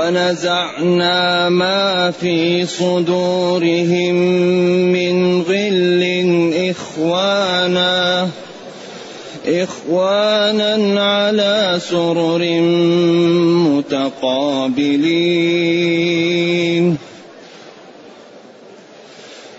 [0.09, 4.15] ونزعنا ما في صدورهم
[4.93, 6.01] من غل
[6.69, 8.29] إخوانا
[9.45, 12.61] إخوانا على سرر
[13.69, 14.97] متقابلين.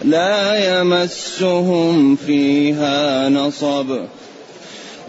[0.04, 3.98] لا يمسهم فيها نصب.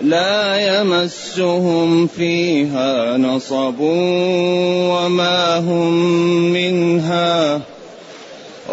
[0.04, 5.94] لا يمسهم فيها نصب وما هم
[6.54, 7.62] منها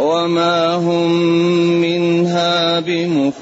[0.01, 1.13] وما هم
[1.81, 3.33] منها بمخرجين.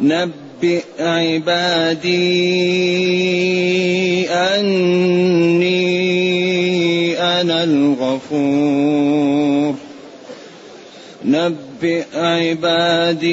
[0.00, 2.22] نبئ عبادي
[4.30, 5.82] أني
[7.18, 9.74] أنا الغفور.
[11.24, 11.71] نبئ
[12.14, 13.32] عبادي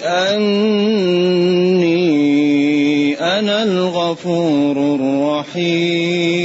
[0.00, 1.92] أني
[3.20, 6.42] أنا الغفور الرحيم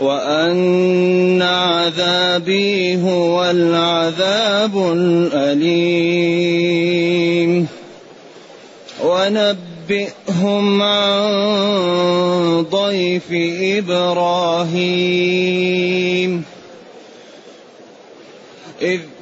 [0.00, 6.56] وأن عذابي هو العذاب الأليم
[9.04, 11.26] ونبئهم عن
[12.70, 13.32] ضيف
[13.78, 15.26] إبراهيم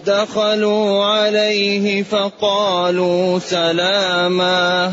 [0.06, 4.92] دخلوا عليه فقالوا سلاما.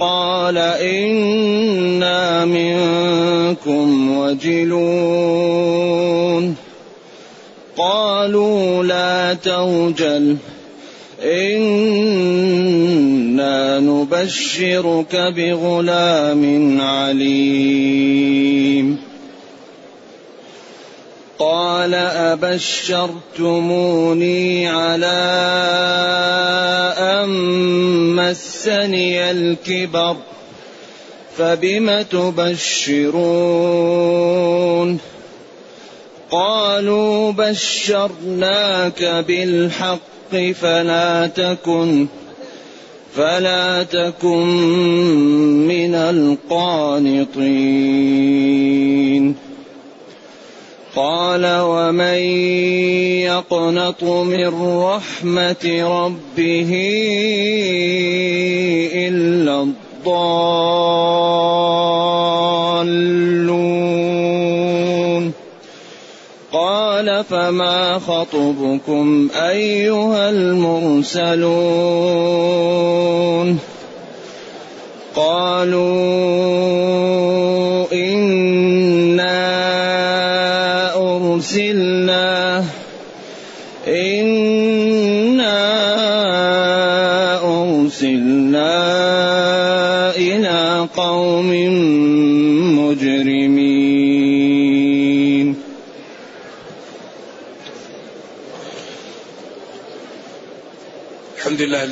[0.00, 5.82] قال إنا منكم وجلون.
[7.76, 10.36] قالوا لا توجل.
[11.24, 19.11] إنا نبشرك بغلام عليم.
[21.42, 21.94] قال
[23.34, 25.22] أبشرتموني على
[26.98, 27.28] أن
[28.16, 30.16] مسني الكبر
[31.38, 33.32] فبم تبشرون؟
[36.30, 42.06] قالوا بشرناك بالحق فلا تكن
[43.16, 44.46] فلا تكن
[45.68, 47.12] من القانطين.
[50.96, 52.20] قال ومن
[53.24, 54.52] يقنط من
[54.84, 56.70] رحمة ربه
[59.08, 60.52] إلا الضالون.
[66.52, 71.72] قال فما خطبكم أيها المرسلون؟
[75.16, 76.61] قالوا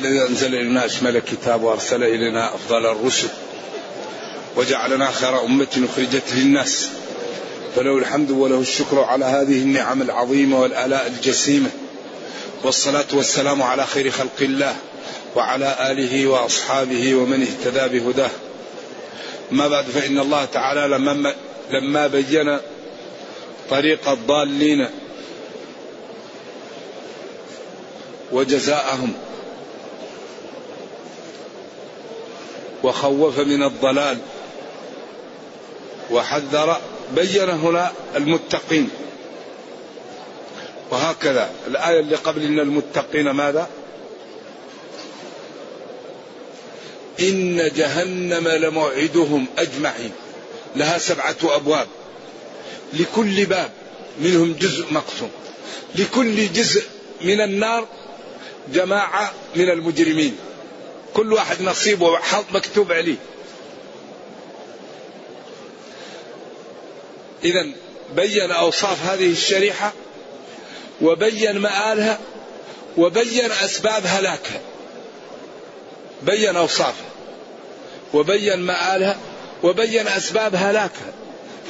[0.01, 3.27] الذي أنزل إلينا أشمل الكتاب وأرسل إلينا أفضل الرسل
[4.55, 6.89] وجعلنا خير أمة أخرجت للناس
[7.75, 11.69] فله الحمد وله الشكر على هذه النعم العظيمة والآلاء الجسيمة
[12.63, 14.75] والصلاة والسلام على خير خلق الله
[15.35, 18.31] وعلى آله وأصحابه ومن اهتدى بهداه.
[19.51, 21.35] ما بعد فإن الله تعالى لما,
[21.71, 22.59] لما بين
[23.69, 24.89] طريق الضالين
[28.31, 29.13] وجزاءهم
[32.83, 34.17] وخوف من الضلال
[36.11, 36.77] وحذر
[37.15, 38.89] بين هنا المتقين.
[40.91, 43.69] وهكذا الآية اللي قبل إن المتقين ماذا؟
[47.19, 50.11] إن جهنم لموعدهم أجمعين.
[50.75, 51.87] لها سبعة أبواب.
[52.93, 53.71] لكل باب
[54.19, 55.31] منهم جزء مقسوم.
[55.95, 56.83] لكل جزء
[57.21, 57.87] من النار
[58.73, 60.35] جماعة من المجرمين.
[61.13, 63.15] كل واحد نصيبه وحظ مكتوب عليه.
[67.43, 67.65] إذا
[68.15, 69.93] بين أوصاف هذه الشريحة
[71.01, 72.19] وبين مآلها
[72.97, 74.61] وبين أسباب هلاكها.
[76.23, 77.09] بين أوصافها
[78.13, 79.17] وبين مآلها
[79.63, 81.13] وبين أسباب هلاكها.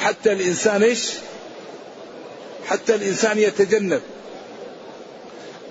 [0.02, 1.10] حتى الإنسان إيش؟
[2.68, 4.02] حتى الإنسان يتجنب.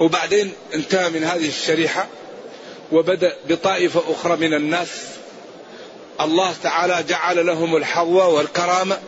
[0.01, 2.07] وبعدين انتهى من هذه الشريحة.
[2.93, 4.89] وبدأ بطائفة أخرى من الناس.
[6.21, 8.99] الله تعالى جعل لهم الحظوة والكرامة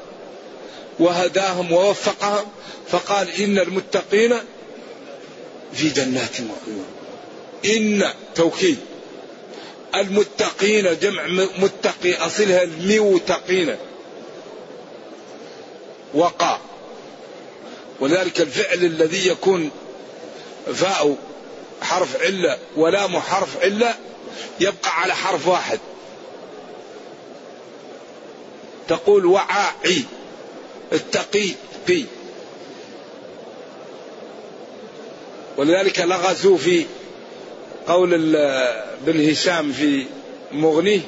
[0.99, 2.45] وهداهم ووفقهم
[2.89, 4.35] فقال إن المتقين
[5.73, 6.87] في جنات وعيون.
[7.65, 8.79] إن توكيد.
[9.95, 11.27] المتقين جمع
[11.59, 13.77] متقي أصلها الموتقين.
[16.15, 16.59] وقع
[18.01, 19.71] ولذلك الفعل الذي يكون
[20.75, 21.17] فاء
[21.83, 23.95] حرف علة ولام حرف علة
[24.61, 25.79] يبقى على حرف واحد.
[28.89, 30.05] تقول وعاعي
[30.93, 31.49] التقي
[31.89, 32.05] قي
[35.57, 36.85] ولذلك لغزوا في
[37.87, 40.07] قول ابن هشام في
[40.53, 41.01] مغنيه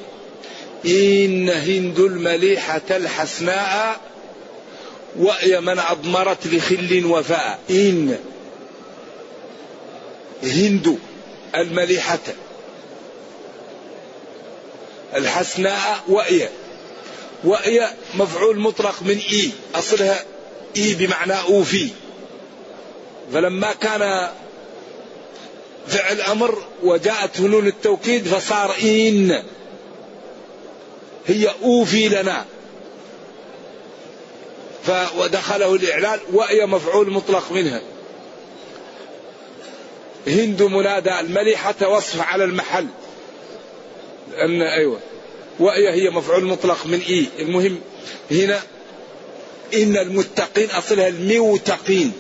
[0.87, 4.01] إن هند المليحة الحسناء
[5.19, 7.59] وأي من أضمرت لخل وفاء.
[7.71, 8.19] إن.
[10.47, 10.99] هند
[11.55, 12.19] المليحة
[15.15, 16.49] الحسناء وأي
[17.45, 20.25] وأي مفعول مطلق من إي أصلها
[20.77, 21.89] إي بمعنى أوفي.
[23.33, 24.31] فلما كان
[25.87, 29.43] فعل أمر وجاءت هنون التوكيد فصار إن
[31.27, 32.45] هي أوفي لنا.
[35.19, 37.81] ودخله الإعلان وأي مفعول مطلق منها.
[40.27, 42.87] هند منادى المليحة وصف على المحل.
[44.33, 44.99] لأن أيوة.
[45.59, 47.27] وأي هي مفعول مطلق من إي.
[47.39, 47.81] المهم
[48.31, 48.61] هنا
[49.75, 52.13] إن المتقين أصلها الموتقين.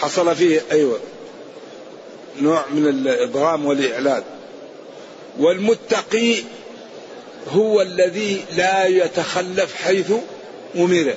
[0.00, 0.98] حصل فيه أيوة
[2.40, 4.22] نوع من الإضغام والإعلان
[5.38, 6.34] والمتقي
[7.48, 10.12] هو الذي لا يتخلف حيث
[10.76, 11.14] أمر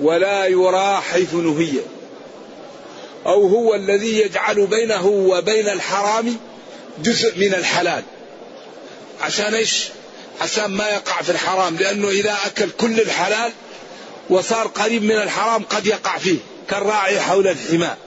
[0.00, 1.72] ولا يرى حيث نهي.
[3.26, 6.36] أو هو الذي يجعل بينه وبين الحرام
[7.02, 8.02] جزء من الحلال.
[9.20, 9.88] عشان إيش؟
[10.40, 13.52] عشان ما يقع في الحرام لأنه إذا أكل كل الحلال
[14.30, 16.38] وصار قريب من الحرام قد يقع فيه
[16.70, 17.98] كالراعي حول الحماء.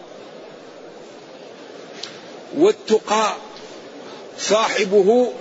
[2.58, 3.36] والتقى
[4.40, 5.32] صاحبه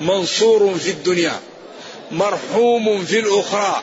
[0.00, 1.40] منصور في الدنيا
[2.10, 3.82] مرحوم في الأخرى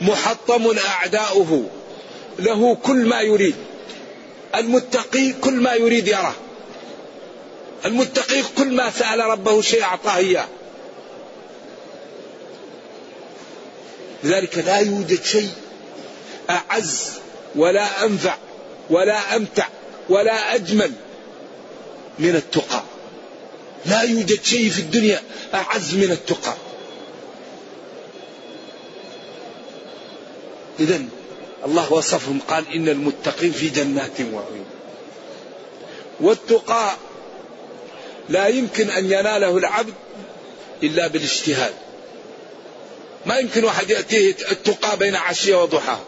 [0.00, 1.64] محطم أعداؤه
[2.38, 3.54] له كل ما يريد.
[4.54, 6.34] المتقي كل ما يريد يراه.
[7.84, 10.48] المتقي كل ما سأل ربه شيء أعطاه إياه.
[14.24, 15.50] لذلك لا يوجد شيء
[16.50, 17.10] أعز
[17.56, 18.36] ولا أنفع
[18.90, 19.66] ولا أمتع
[20.08, 20.92] ولا أجمل
[22.18, 22.82] من التقى.
[23.86, 25.22] لا يوجد شيء في الدنيا
[25.54, 26.54] أعز من التقى.
[30.80, 31.04] إذا
[31.66, 34.66] الله وصفهم قال إن المتقين في جنات وعيون.
[36.20, 36.90] والتقى
[38.28, 39.94] لا يمكن أن يناله العبد
[40.82, 41.74] إلا بالاجتهاد.
[43.26, 46.04] ما يمكن واحد يأتيه التقى بين عشية وضحاها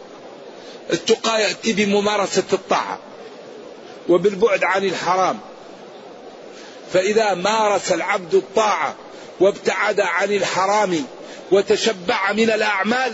[0.93, 2.99] التقى يأتي بممارسة الطاعة
[4.09, 5.39] وبالبعد عن الحرام.
[6.93, 8.95] فإذا مارس العبد الطاعة
[9.39, 11.05] وابتعد عن الحرام
[11.51, 13.13] وتشبع من الأعمال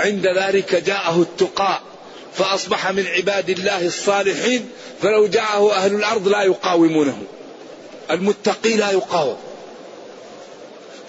[0.00, 1.82] عند ذلك جاءه التقاء
[2.34, 4.70] فأصبح من عباد الله الصالحين
[5.02, 7.22] فلو جاءه أهل الأرض لا يقاومونه.
[8.10, 9.36] المتقي لا يقاوم.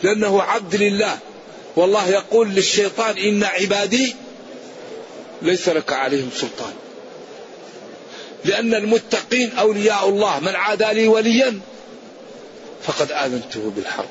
[0.04, 1.18] لأنه عبد لله.
[1.76, 4.16] والله يقول للشيطان إن عبادي
[5.42, 6.74] ليس لك عليهم سلطان.
[8.46, 10.40] لأن المتقين أولياء الله.
[10.40, 11.60] من عادى لي وليا
[12.84, 14.10] فقد آذنته بالحرب.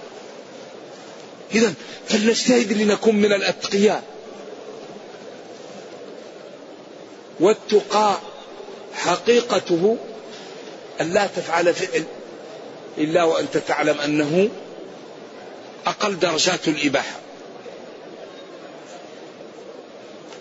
[1.55, 1.75] إذا
[2.09, 4.10] فلنجتهد لنكون من الأتقياء.
[7.41, 8.19] والتقى
[8.95, 9.97] حقيقته
[11.01, 12.05] أن لا تفعل فعل
[12.99, 14.49] إلا وأنت تعلم أنه
[15.87, 17.17] أقل درجات الإباحة.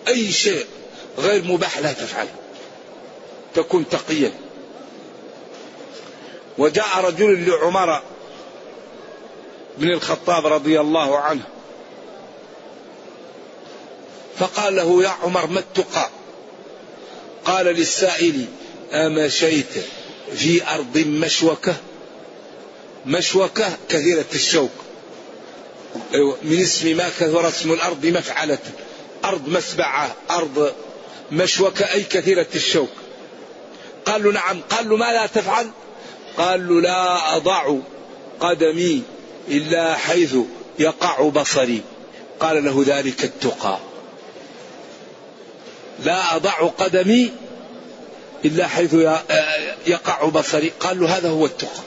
[0.07, 0.65] أي شيء
[1.17, 2.35] غير مباح لا تفعله.
[3.55, 4.31] تكون تقيا.
[6.57, 8.01] وجاء رجل لعمر
[9.77, 11.43] بن الخطاب رضي الله عنه.
[14.37, 16.09] فقال له يا عمر ما التقى؟
[17.49, 18.45] قال للسائل
[18.91, 19.73] أمشيت
[20.35, 21.75] في أرض مشوكة؟
[23.05, 24.71] مشوكة كثيرة الشوك.
[26.13, 28.57] أيوة، من اسم ما كثر اسم الأرض مفعلة.
[29.25, 30.73] أرض مسبعة أرض
[31.31, 32.89] مشوكة أي كثيرة الشوك.
[34.05, 34.61] قال له نعم.
[34.69, 35.69] قال له ما لا تفعل؟
[36.37, 37.75] قال له لا أضع
[38.39, 39.03] قدمي
[39.47, 40.35] إلا حيث
[40.79, 41.81] يقع بصري.
[42.39, 43.88] قال له ذلك التقى.
[46.03, 47.31] لا أضع قدمي
[48.45, 48.93] إلا حيث
[49.87, 50.71] يقع بصري.
[50.79, 51.81] قال له هذا هو التقى.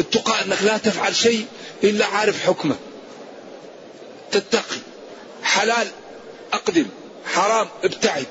[0.00, 1.46] التقى أنك لا تفعل شيء
[1.84, 2.76] إلا عارف حكمه.
[4.32, 4.78] تتقي.
[5.42, 5.86] حلال
[6.52, 6.86] أقدم.
[7.26, 8.26] حرام ابتعد.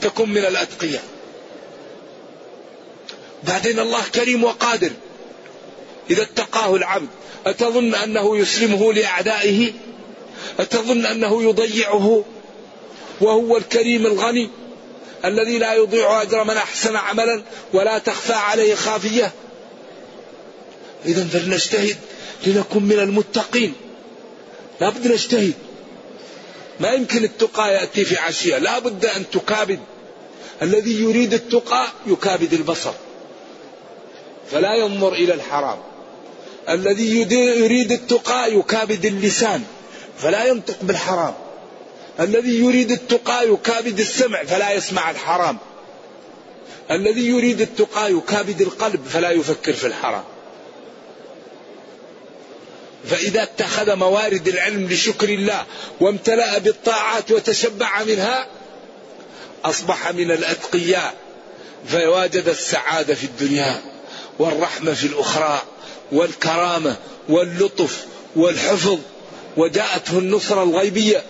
[0.00, 1.04] تكن من الأتقياء.
[3.42, 4.90] بعدين الله كريم وقادر.
[6.10, 7.08] إذا اتقاه العبد
[7.46, 9.72] أتظن أنه يسلمه لأعدائه؟
[10.60, 12.24] أتظن أنه يضيعه؟
[13.20, 14.50] وهو الكريم الغني
[15.24, 17.42] الذي لا يضيع أجر من أحسن عملا
[17.72, 19.32] ولا تخفى عليه خافية.
[21.06, 21.96] إذا فلنجتهد
[22.46, 23.74] لنكن من المتقين.
[24.80, 25.52] لا بد نجتهد.
[26.80, 28.58] ما يمكن التقى يأتي في عشية.
[28.58, 29.80] لا بد أن تكابد.
[30.62, 32.92] الذي يريد التقى يكابد البصر.
[34.50, 35.78] فلا ينظر إلى الحرام.
[36.68, 39.64] الذي يريد التقى يكابد اللسان.
[40.18, 41.34] فلا ينطق بالحرام.
[42.20, 45.58] الذي يريد التقى يكابد السمع فلا يسمع الحرام.
[46.90, 50.24] الذي يريد التقى يكابد القلب فلا يفكر في الحرام.
[53.10, 55.64] فإذا اتخذ موارد العلم لشكر الله
[56.00, 58.46] وامتلأ بالطاعات وتشبع منها
[59.64, 61.14] أصبح من الأتقياء
[61.88, 63.80] فواجد السعادة في الدنيا
[64.38, 65.62] والرحمة في الأخرى
[66.12, 66.96] والكرامة
[67.28, 68.06] واللطف
[68.36, 68.98] والحفظ.
[69.56, 71.22] وجاءته النصرة الغيبية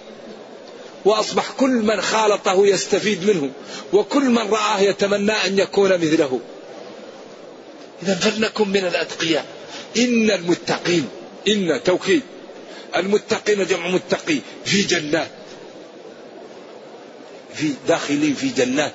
[1.06, 3.50] وأصبح كل من خالطه يستفيد منه
[3.92, 6.40] وكل من رآه يتمنى أن يكون مثله.
[8.02, 9.44] إذا فلنكن من الأتقياء.
[9.96, 11.08] إن المتقين
[11.48, 12.22] إن توكيد.
[12.96, 15.30] المتقين جمع متقي في جنات.
[17.54, 18.92] في داخلين في جنات.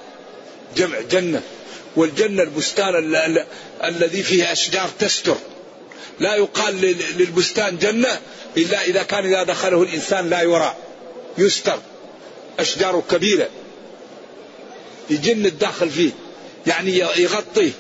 [0.78, 1.42] جمع جنة.
[1.96, 3.16] والجنة البستان
[3.84, 5.36] الذي فيه أشجار تستر.
[6.20, 6.82] لا يقال
[7.18, 8.20] للبستان جنة
[8.58, 10.76] إلا إذا كان إذا دخله الإنسان لا يرى.
[11.38, 11.80] يستر.
[12.60, 13.50] أشجار كبيرة
[15.10, 16.12] يجن الداخل فيه
[16.68, 17.72] يعني يغطيه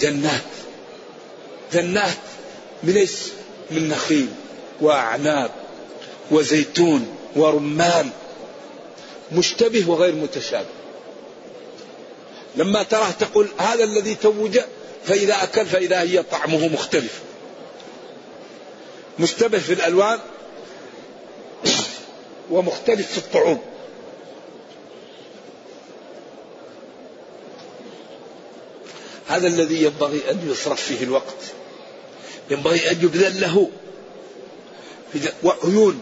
[0.00, 0.42] جنات
[1.72, 2.16] جنات
[2.82, 3.10] من إيش؟
[3.70, 4.28] من نخيل
[4.80, 5.50] وأعناب
[6.30, 8.10] وزيتون ورمان
[9.32, 10.66] مشتبه وغير متشابه.
[12.56, 14.58] لما تراه تقول هذا الذي توج
[15.06, 17.20] فإذا أكل فإذا هي طعمه مختلف.
[19.18, 20.18] مشتبه في الألوان
[22.50, 23.60] ومختلف في الطعوم.
[29.28, 31.36] هذا الذي ينبغي أن يصرف فيه الوقت.
[32.50, 33.70] ينبغي أن يبذل له
[35.42, 36.00] وعيون.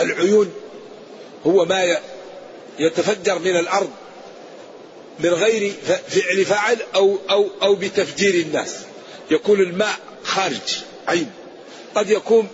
[0.00, 0.52] العيون
[1.46, 1.98] هو ما
[2.78, 3.90] يتفجر من الأرض
[5.18, 5.72] من غير
[6.08, 8.76] فعل فاعل أو, أو, أو بتفجير الناس.
[9.30, 11.30] يكون الماء خارج عين.
[11.94, 12.48] قد يكون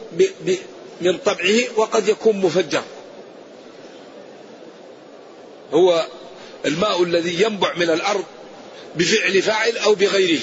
[1.00, 2.82] من طبعه وقد يكون مفجر.
[5.72, 6.06] هو
[6.66, 8.24] الماء الذي ينبع من الأرض
[8.96, 10.40] بفعل فاعل أو بغيره.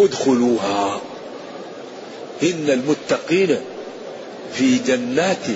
[0.00, 1.00] ادخلوها.
[2.42, 3.60] إن المتقين
[4.52, 5.46] في جنات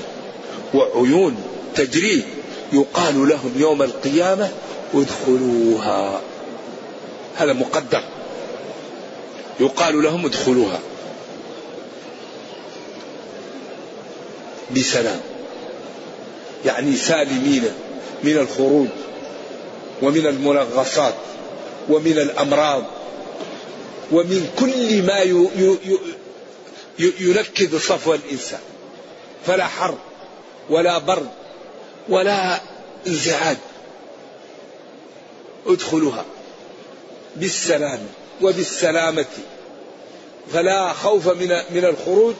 [0.74, 1.36] وعيون
[1.74, 2.24] تجري.
[2.72, 4.50] يقال لهم يوم القيامة
[4.94, 6.20] ادخلوها.
[7.36, 8.04] هذا مقدر.
[9.62, 10.80] يقال لهم ادخلوها.
[14.76, 15.20] بسلام.
[16.64, 17.64] يعني سالمين
[18.24, 18.86] من الخروج
[20.02, 21.14] ومن المنغصات
[21.88, 22.84] ومن الأمراض
[24.12, 25.20] ومن كل ما
[26.98, 28.60] ينكد صفو الإنسان.
[29.46, 29.98] فلا حر
[30.70, 31.28] ولا برد
[32.08, 32.60] ولا
[33.06, 33.56] انزعاج.
[35.66, 36.24] ادخلوها
[37.36, 38.00] بالسلام
[38.42, 39.26] وبالسلامة.
[40.52, 42.34] فلا خوف من من الخروج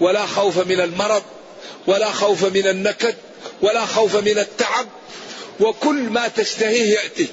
[0.00, 1.22] ولا خوف من المرض
[1.86, 3.14] ولا خوف من النكد
[3.62, 4.86] ولا خوف من التعب.
[5.60, 7.32] وكل ما تشتهيه يأتيك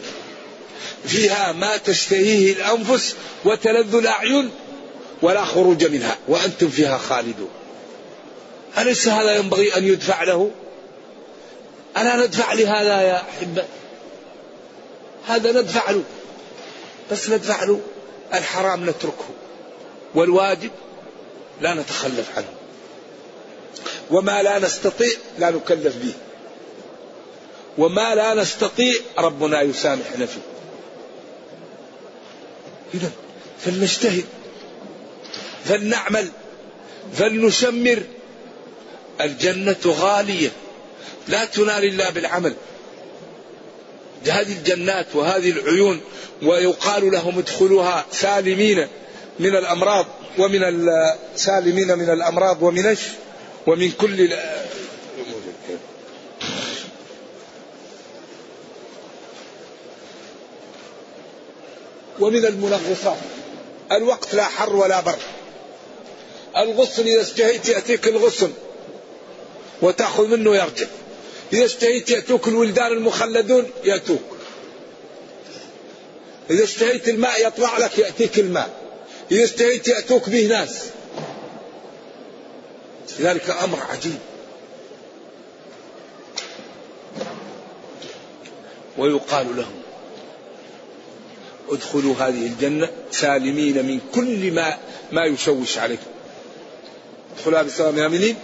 [1.06, 4.52] فيها ما تشتهيه الأنفس وتلذ الأعين
[5.22, 7.50] ولا خروج منها وأنتم فيها خالدون.
[8.78, 10.52] أليس هذا ينبغي أن يدفع له؟
[11.98, 13.64] ألا ندفع لهذا يا أحبة؟
[15.28, 16.04] هذا ندفع له.
[17.12, 17.80] بس ندفع له
[18.34, 19.41] الحرام نتركه.
[20.16, 20.72] والواجب
[21.62, 22.54] لا نتخلف عنه.
[24.12, 26.14] وما لا نستطيع لا نكلف به.
[27.78, 30.42] وما لا نستطيع ربنا يسامحنا فيه.
[32.94, 33.12] إذا
[33.66, 34.26] فلنجتهد
[35.66, 36.28] فلنعمل
[37.14, 38.04] فلنشمر.
[39.22, 40.50] الجنة غالية
[41.28, 42.54] لا تنال إلا بالعمل.
[44.26, 46.02] هذه الجنات وهذه العيون
[46.42, 48.88] ويقال لهم ادخلوها سالمين.
[49.40, 50.06] من الأمراض
[50.38, 50.90] ومن
[51.36, 52.96] سالمين من الأمراض ومن
[53.68, 54.34] ومن كل
[62.20, 63.18] ومن المنغصات
[63.92, 65.18] الوقت لا حر ولا برد
[66.58, 68.52] الغصن إذا اشتهيت يأتيك الغصن
[69.82, 70.88] وتأخذ منه يرجع.
[71.54, 74.22] إذا اشتهيت يأتوك الولدان المخلدون يأتوك.
[76.50, 78.81] إذا اشتهيت الماء يطلع لك يأتيك الماء.
[79.32, 80.86] اشتهيت يأتوك به ناس.
[83.20, 84.20] لذلك أمر عجيب.
[88.98, 89.82] ويقال لهم
[91.70, 94.78] ادخلوا هذه الجنة سالمين من كل ما
[95.12, 96.12] ما يشوش عليكم
[97.38, 98.36] ادخلوها بسلام آمنين.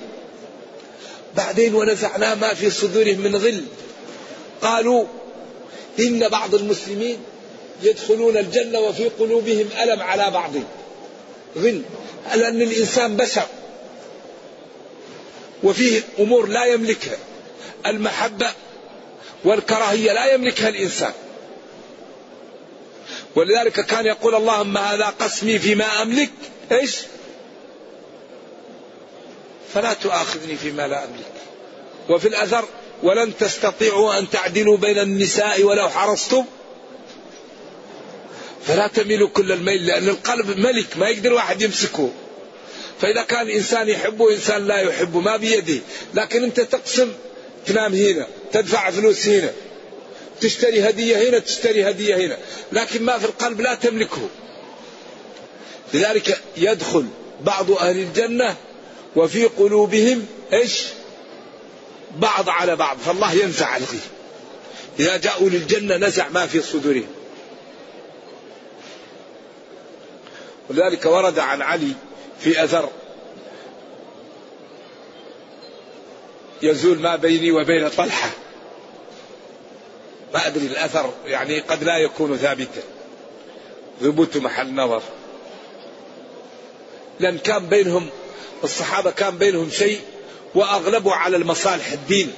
[1.35, 3.63] بعدين ونزعنا ما في صدورهم من غل.
[4.61, 5.05] قالوا
[5.99, 7.17] إن بعض المسلمين
[7.81, 10.51] يدخلون الجنة وفي قلوبهم ألم على بعض.
[11.57, 11.81] غل.
[12.35, 13.45] لأن الإنسان بشر.
[15.63, 17.17] وفيه أمور لا يملكها.
[17.85, 18.51] المحبة
[19.43, 21.13] والكراهية لا يملكها الإنسان.
[23.35, 26.31] ولذلك كان يقول اللهم هذا قسمي فيما أملك.
[26.71, 26.97] إيش؟
[29.73, 31.31] فلا تؤاخذني فيما لا أملك.
[32.09, 32.65] وفي الأثر
[33.03, 36.45] ولن تستطيعوا أن تعدلوا بين النساء ولو حرصتم.
[38.65, 42.11] فلا تميلوا كل الميل لأن القلب ملك ما يقدر واحد يمسكه.
[43.01, 45.79] فإذا كان إنسان يحبه إنسان لا يحبه ما بيده.
[46.13, 47.11] لكن أنت تقسم
[47.65, 49.51] تنام هنا تدفع فلوس هنا
[50.41, 52.37] تشتري هدية هنا تشتري هدية هنا.
[52.71, 54.29] لكن ما في القلب لا تملكه.
[55.93, 57.05] لذلك يدخل
[57.41, 58.55] بعض أهل الجنة
[59.15, 60.83] وفي قلوبهم إيش؟
[62.17, 62.97] بعض على بعض.
[62.97, 63.99] فالله ينزع الغي
[64.99, 67.16] إذا جاءوا للجنة نزع ما في صدورهم.
[70.69, 71.93] ولذلك ورد عن علي
[72.39, 72.89] في أثر
[76.61, 78.29] يزول ما بيني وبين طلحة.
[80.33, 82.81] ما أدري الأثر يعني قد لا يكون ثابتا.
[84.01, 85.01] ثبوت محل نظر.
[87.19, 88.09] لأن كان بينهم
[88.63, 90.01] الصحابة كان بينهم شيء
[90.55, 92.33] وأغلبوا على المصالح الدين.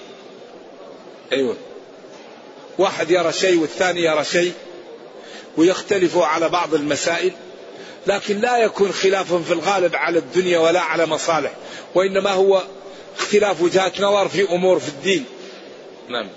[1.31, 1.55] أيوة.
[2.77, 4.53] واحد يرى شيء والثاني يرى شيء
[5.57, 7.31] ويختلفوا على بعض المسائل.
[8.07, 11.51] لكن لا يكون خلاف في الغالب على الدنيا ولا على مصالح
[11.95, 12.63] وإنما هو
[13.19, 15.25] اختلاف وجهات نظر في أمور في الدين.
[16.09, 16.27] نعم.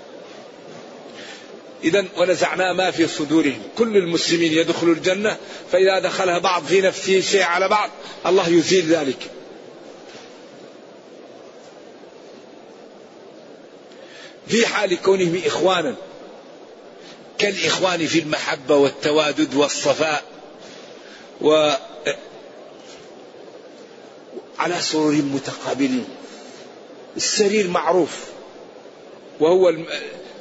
[1.83, 3.61] إذا ونزعنا ما في صدورهم.
[3.77, 5.37] كل المسلمين يدخلوا الجنة
[5.71, 7.89] فإذا دخلها بعض في نفسه شيء على بعض
[8.25, 9.29] الله يزيل ذلك.
[14.47, 15.95] في حال كونهم إخوانا
[17.37, 20.32] كالإخوان في المحبة والتوادد والصفاء.
[21.43, 21.73] و
[24.59, 26.05] على سرور متقابلين.
[27.17, 28.19] السرير معروف
[29.39, 29.73] وهو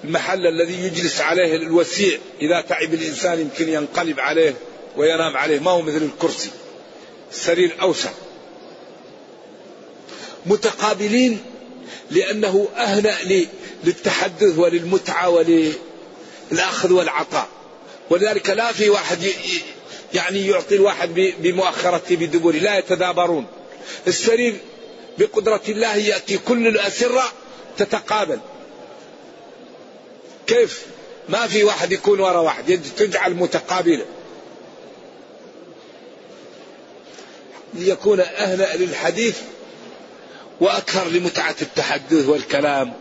[0.04, 2.18] المحل الذي يجلس عليه الوسيع.
[2.40, 4.54] إذا تعب الإنسان يمكن ينقلب عليه
[4.96, 6.50] وينام عليه ما هو مثل الكرسي.
[7.32, 8.10] السرير أوسع.
[10.46, 11.40] متقابلين
[12.10, 13.16] لأنه أهنأ
[13.84, 17.48] للتحدث وللمتعة وللأخذ والعطاء.
[18.10, 19.32] ولذلك لا في واحد
[20.14, 22.56] يعني يعطي الواحد بمؤخرته بدبره.
[22.56, 23.46] لا يتدابرون.
[24.06, 24.56] السرير
[25.18, 27.24] بقدرة الله يأتي كل الأسرة
[27.76, 28.38] تتقابل.
[30.46, 30.86] كيف؟
[31.28, 34.04] ما في واحد يكون وراء واحد تجعل متقابلة
[37.74, 39.38] ليكون أهنأ للحديث
[40.60, 42.92] وأكثر لمتعة التحدث والكلام.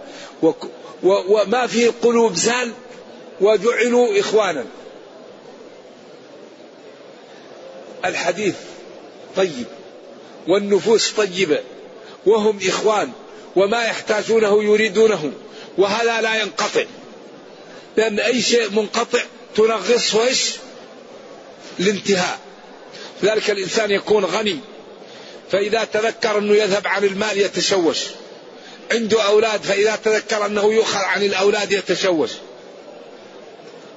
[1.03, 2.71] وما في قلوب زال
[3.41, 4.65] وجعلوا إخوانا.
[8.05, 8.55] الحديث
[9.35, 9.65] طيب
[10.47, 11.59] والنفوس طيبة
[12.25, 13.11] وهم إخوان
[13.55, 15.31] وما يحتاجونه يريدونه
[15.77, 16.83] وهذا لا ينقطع
[17.97, 19.19] لأن أي شيء منقطع
[19.55, 20.51] تنغصه إيش؟
[21.79, 22.39] الانتهاء.
[23.23, 24.59] ذلك الإنسان يكون غني.
[25.51, 27.97] فإذا تذكر أنه يذهب عن المال يتشوش.
[28.91, 32.29] عنده أولاد فإذا تذكر أنه يؤخذ عن الأولاد يتشوش.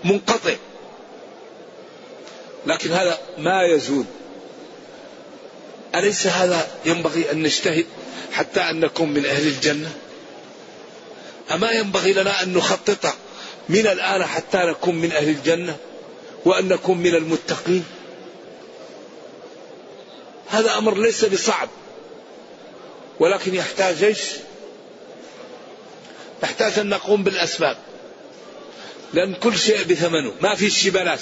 [0.05, 0.55] منقطع.
[2.66, 4.05] لكن هذا ما يزول.
[5.94, 7.87] أليس هذا ينبغي أن نجتهد
[8.33, 9.92] حتى أن نكون من أهل الجنة؟
[11.53, 13.14] أما ينبغي لنا أن نخطط
[13.68, 15.77] من الآن حتى نكون من أهل الجنة
[16.44, 17.85] وأن نكون من المتقين؟
[20.50, 21.68] هذا أمر ليس بصعب
[23.20, 24.20] ولكن يحتاج إيش؟
[26.42, 27.77] يحتاج أن نقوم بالأسباب
[29.14, 31.20] لأن كل شيء بثمنه ما في شيء بلاش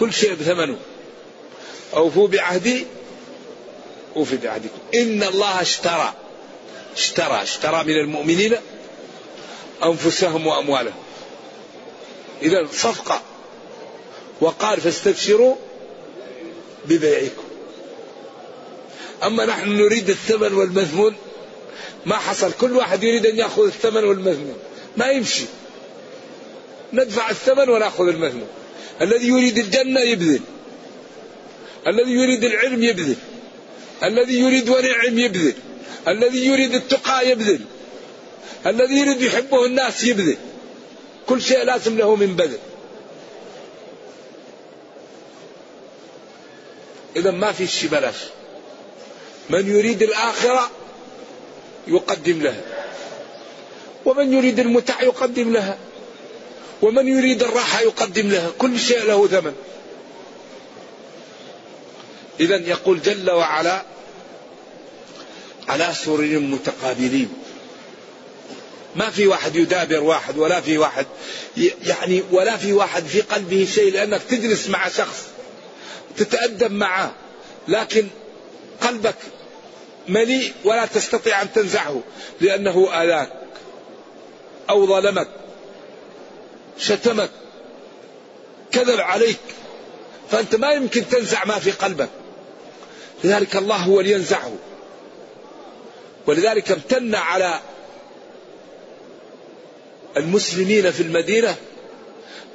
[0.00, 0.78] كل شيء بثمنه.
[1.94, 2.86] أوفوا بعهدي
[4.16, 4.78] أوفي بعهدكم.
[4.94, 6.14] إن الله اشترى
[6.96, 8.56] اشترى اشترى من المؤمنين
[9.84, 11.02] أنفسهم وأموالهم.
[12.42, 13.22] إذا صفقة.
[14.40, 15.54] وقال فاستبشروا
[16.84, 17.44] ببيعكم.
[19.24, 21.14] أما نحن نريد الثمن والمثمون
[22.06, 22.52] ما حصل.
[22.60, 24.56] كل واحد يريد أن يأخذ الثمن والمثمون
[24.96, 25.44] ما يمشي.
[26.92, 28.48] ندفع الثمن ونأخذ المثمون
[29.00, 30.40] الذي يريد الجنة يبذل.
[31.86, 33.16] الذي يريد العلم يبذل.
[34.02, 35.54] الذي يريد ونعم يبذل.
[36.08, 37.60] الذي يريد التقى يبذل.
[38.66, 40.36] الذي يريد يحبه الناس يبذل.
[41.26, 42.58] كل شيء لازم له من بذل.
[47.16, 48.16] إذا ما في شيء بلاش.
[49.50, 50.70] من يريد الآخرة
[51.88, 52.62] يقدم لها.
[54.04, 55.78] ومن يريد المتع يقدم لها.
[56.82, 59.54] ومن يريد الراحة يقدم لها كل شيء له ثمن.
[62.40, 63.82] إذا يقول جل وعلا
[65.68, 67.32] على سرر متقابلين.
[68.96, 71.06] ما في واحد يدابر واحد ولا في واحد
[71.86, 75.26] يعني ولا في واحد في قلبه شيء لأنك تجلس مع شخص
[76.16, 77.14] تتأدب معه
[77.68, 78.08] لكن
[78.82, 79.16] قلبك
[80.08, 82.02] مليء ولا تستطيع أن تنزعه
[82.40, 83.32] لأنه آذاك
[84.70, 85.28] أو ظلمك.
[86.78, 87.30] شتمك
[88.72, 89.38] كذب عليك
[90.30, 92.08] فأنت ما يمكن تنزع ما في قلبك.
[93.24, 94.52] لذلك الله هو اللي ينزعه.
[96.26, 97.60] ولذلك امتن على
[100.16, 101.56] المسلمين في المدينة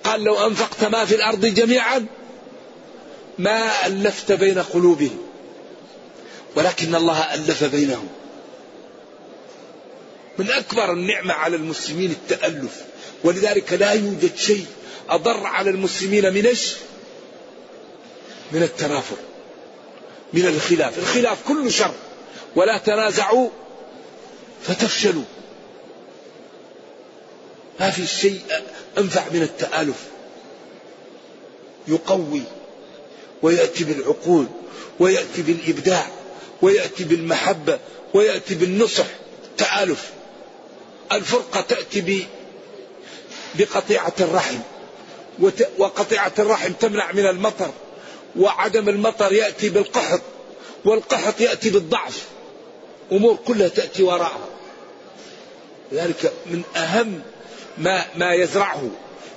[0.04, 2.06] قال لو أنفقت ما في الأرض جميعا
[3.38, 5.18] ما ألفت بين قلوبهم
[6.56, 8.08] ولكن الله ألف بينهم.
[10.38, 12.82] من أكبر النعمة على المسلمين التألف.
[13.24, 14.66] ولذلك لا يوجد شيء
[15.10, 16.74] أضر على المسلمين من إيش؟
[18.52, 19.16] من التنافر
[20.34, 20.98] من الخلاف.
[20.98, 21.94] الخلاف كله شر.
[22.56, 23.50] ولا تنازعوا
[24.64, 25.24] فتفشلوا.
[27.80, 28.42] ما في شيء
[28.98, 30.04] أنفع من التآلف.
[31.88, 32.42] يقوي
[33.42, 34.48] ويأتي بالعقول
[35.00, 36.08] ويأتي بالإبداع
[36.62, 37.80] ويأتي بالمحبة
[38.14, 39.06] ويأتي بالنصح.
[39.58, 40.12] تآلف.
[41.12, 42.28] الفرقة تأتي
[43.56, 44.58] بقطيعة الرحم.
[45.78, 47.72] وقطيعة الرحم تمنع من المطر
[48.36, 50.22] وعدم المطر يأتي بالقحط
[50.86, 52.24] والقحط يأتي بالضعف.
[53.12, 54.48] أمور كلها تأتي وراءها.
[55.92, 57.22] لذلك من أهم
[57.78, 58.90] ما, ما يزرعه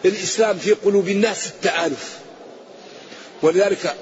[0.05, 2.19] الإسلام في قلوب الناس التآلف.
[3.43, 3.95] ولذلك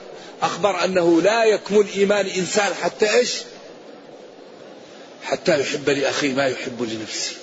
[0.43, 3.31] أخبر أنه لا يكمل إيمان إنسان حتى إيش؟
[5.25, 7.37] حتى يحب لأخيه ما يحب لنفسه.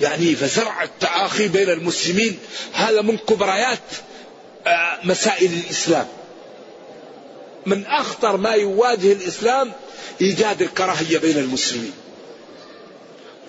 [0.00, 2.38] يعني فزرع التآخي بين المسلمين.
[2.72, 3.78] هذا من كبريات
[4.66, 6.08] آه، مسائل الإسلام.
[7.66, 9.72] من أخطر ما يواجه الإسلام
[10.20, 11.92] إيجاد الكراهية بين المسلمين.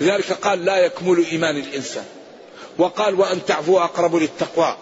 [0.01, 2.05] لذلك قال لا يكمل إيمان الإنسان.
[2.77, 4.77] وقال وأن تعفو أقرب للتقوى.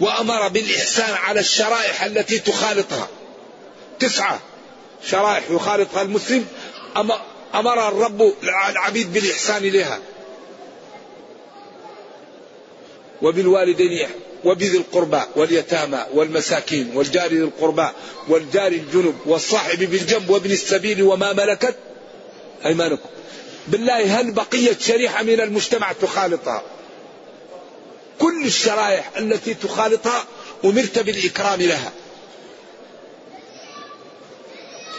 [0.00, 3.08] وأمر بالإحسان على الشرائح التي تخالطها.
[3.98, 4.40] تسعة
[5.04, 6.46] شرائح يخالطها المسلم.
[7.54, 9.98] أمر الرب العبيد بالإحسان إليها.
[13.22, 14.08] وبالوالدين
[14.44, 17.88] وبذي القربى واليتامى والمساكين والجار ذي القربى
[18.28, 21.76] والجار الجنب والصاحب بالجنب وابن السبيل وما ملكت
[22.66, 23.08] أيمانكم.
[23.68, 26.62] بالله هل بقيت شريحة من المجتمع تخالطها؟
[28.18, 30.24] كل الشرائح التي تخالطها
[30.64, 31.92] أمرت بالإكرام لها.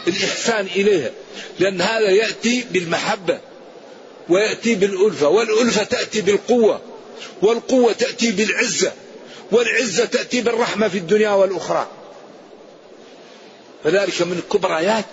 [0.08, 1.10] الإحسان إليها
[1.58, 3.40] لأن هذا يأتي بالمحبة
[4.28, 6.80] ويأتي بالألفة والألفة تأتي بالقوة
[7.42, 8.92] والقوة تأتي بالعزة
[9.52, 11.88] والعزة تأتي بالرحمة في الدنيا والأخرى.
[13.84, 15.04] فذلك من كبريات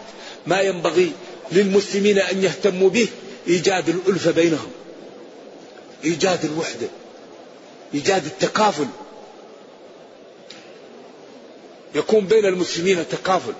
[0.47, 1.12] ما ينبغي
[1.52, 3.08] للمسلمين أن يهتموا به
[3.47, 4.71] إيجاد الألفة بينهم
[6.04, 6.88] إيجاد الوحدة
[7.93, 8.88] إيجاد التكافل.
[11.95, 13.54] يكون بين المسلمين تكافل.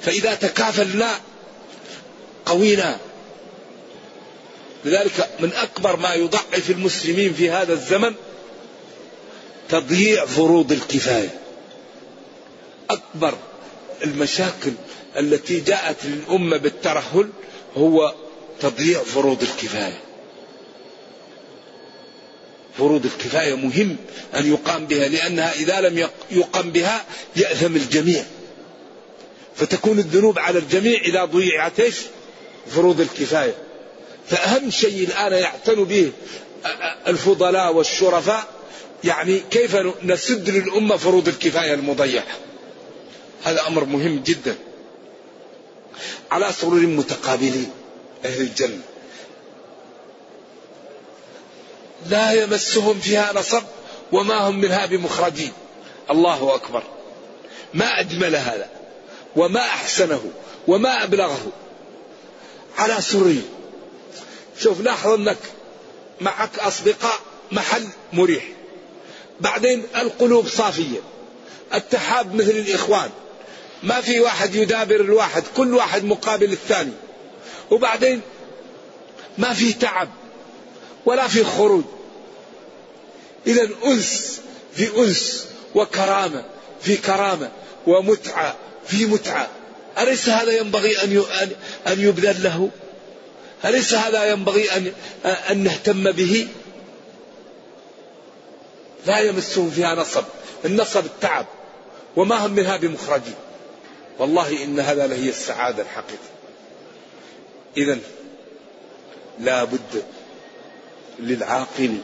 [0.00, 1.20] فإذا تكافلنا
[2.46, 2.98] قوينا.
[4.84, 8.14] لذلك من أكبر ما يضعف المسلمين في هذا الزمن
[9.68, 11.38] تضييع فروض الكفاية.
[12.90, 13.38] أكبر
[14.04, 14.72] المشاكل
[15.18, 17.30] التي جاءت للأمة بالترهل
[17.76, 18.14] هو
[18.60, 20.00] تضييع فروض الكفاية.
[22.78, 23.96] فروض الكفاية مهم
[24.36, 27.04] أن يقام بها لأنها إذا لم يقام بها
[27.36, 28.24] يأثم الجميع.
[29.58, 31.96] فتكون الذنوب على الجميع إذا ضيعت إيش؟
[32.70, 33.54] فروض الكفاية.
[34.28, 36.12] فأهم شيء الآن يعتنوا به
[37.06, 38.46] الفضلاء والشرفاء
[39.04, 42.26] يعني كيف نسد للأمة فروض الكفاية المضيعة.
[43.44, 44.56] هذا أمر مهم جدا.
[46.30, 47.70] على سرور متقابلين
[48.24, 48.80] أهل الجنة.
[52.10, 53.62] لا يمسهم فيها نصب
[54.12, 55.52] وما هم منها بمخرجين.
[56.10, 56.82] الله أكبر.
[57.74, 58.77] ما أجمل هذا.
[59.36, 60.22] وما أحسنه
[60.68, 61.52] وما أبلغه.
[62.78, 63.36] على سرور
[64.60, 65.38] شوف لاحظ أنك
[66.20, 67.20] معك أصدقاء
[67.52, 68.44] محل مريح.
[69.40, 71.00] بعدين القلوب صافية.
[71.74, 73.10] التحاب مثل الإخوان.
[73.82, 76.92] ما في واحد يدابر الواحد كل واحد مقابل الثاني.
[77.70, 78.20] وبعدين
[79.38, 80.08] ما في تعب
[81.06, 81.84] ولا في خروج.
[83.46, 84.40] إذا أنس
[84.74, 86.44] في أنس وكرامة
[86.80, 87.50] في كرامة
[87.86, 88.56] ومتعة
[88.88, 89.48] في متعة
[89.98, 91.24] أليس هذا ينبغي أن
[91.86, 92.70] أن يبذل له؟
[93.64, 94.92] أليس هذا ينبغي أن
[95.24, 96.48] أن نهتم به؟
[99.06, 100.24] لا يمسهم فيها نصب،
[100.64, 101.46] النصب التعب
[102.16, 103.34] وما هم منها بمخرجين.
[104.18, 106.38] والله إن هذا لهي السعادة الحقيقية.
[107.76, 107.98] إذا
[109.40, 110.02] لا بد
[111.18, 111.98] للعاقل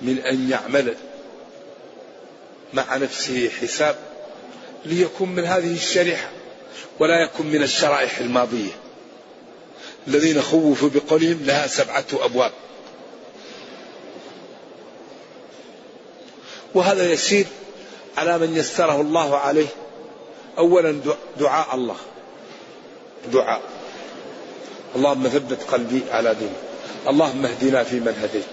[0.00, 0.94] من أن يعمل
[2.74, 3.96] مع نفسه حساب
[4.84, 6.30] ليكون من هذه الشريحة
[6.98, 8.70] ولا يكون من الشرائح الماضية.
[10.08, 12.52] الذين خوفوا بقولهم لها سبعة أبواب.
[16.74, 17.46] وهذا يسير
[18.16, 19.66] على من يسره الله عليه.
[20.58, 21.00] أولا
[21.38, 21.96] دعاء الله.
[23.32, 23.62] دعاء.
[24.96, 26.56] اللهم ثبت قلبي على دينك.
[27.08, 28.44] اللهم اهدنا فيمن هديت.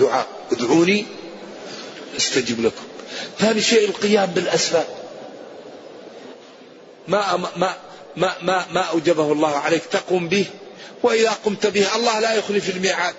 [0.00, 0.26] دعاء.
[0.52, 1.06] ادعوني
[2.16, 2.83] أستجب لكم.
[3.38, 4.86] ثاني شيء القيام بالأسباب.
[7.08, 7.76] ما ما
[8.16, 10.46] ما ما ما أوجبه الله عليك تقوم به
[11.02, 13.14] وإذا قمت به الله لا يخلف الميعاد.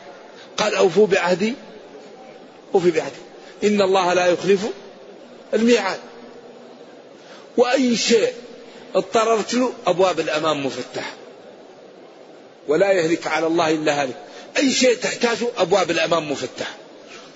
[0.58, 1.54] قال أوفوا بعهدي
[2.76, 3.16] أوفي بعهدي.
[3.64, 4.62] إن الله لا يخلف
[5.54, 6.00] الميعاد.
[7.58, 8.34] وأي شيء
[8.96, 11.14] اضطررت له أبواب الأمام مفتحة.
[12.68, 14.16] ولا يهلك على الله إلا هالك.
[14.58, 16.74] أي شيء تحتاجه أبواب الأمام مفتحة.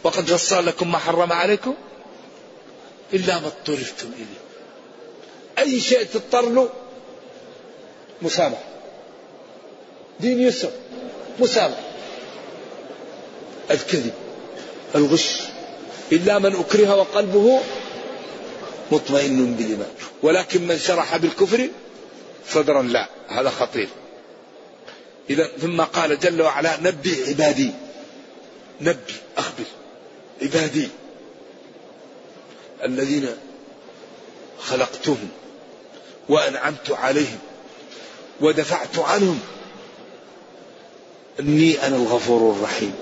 [0.03, 1.75] وقد فصل لكم ما حرم عليكم
[3.13, 4.49] إلا ما اضطررتم إليه.
[5.59, 6.69] أي شيء تضطر له
[8.21, 8.63] مسامح
[10.19, 10.71] دين يسر
[11.39, 11.79] مسامح
[13.71, 14.13] الكذب
[14.95, 15.41] الغش
[16.11, 17.59] إلا من أكره وقلبه
[18.91, 19.91] مطمئن بالإيمان.
[20.23, 21.69] ولكن من شرح بالكفر
[22.49, 23.89] صدرا لا هذا خطير.
[25.29, 27.71] إذا ثم قال جل وعلا نبي عبادي.
[28.81, 29.63] نبي أخبر.
[30.41, 30.87] عبادي.
[32.83, 33.27] الذين
[34.59, 35.29] خلقتهم
[36.29, 37.39] وأنعمت عليهم
[38.41, 39.39] ودفعت عنهم.
[41.39, 42.93] أني أنا الغفور الرحيم.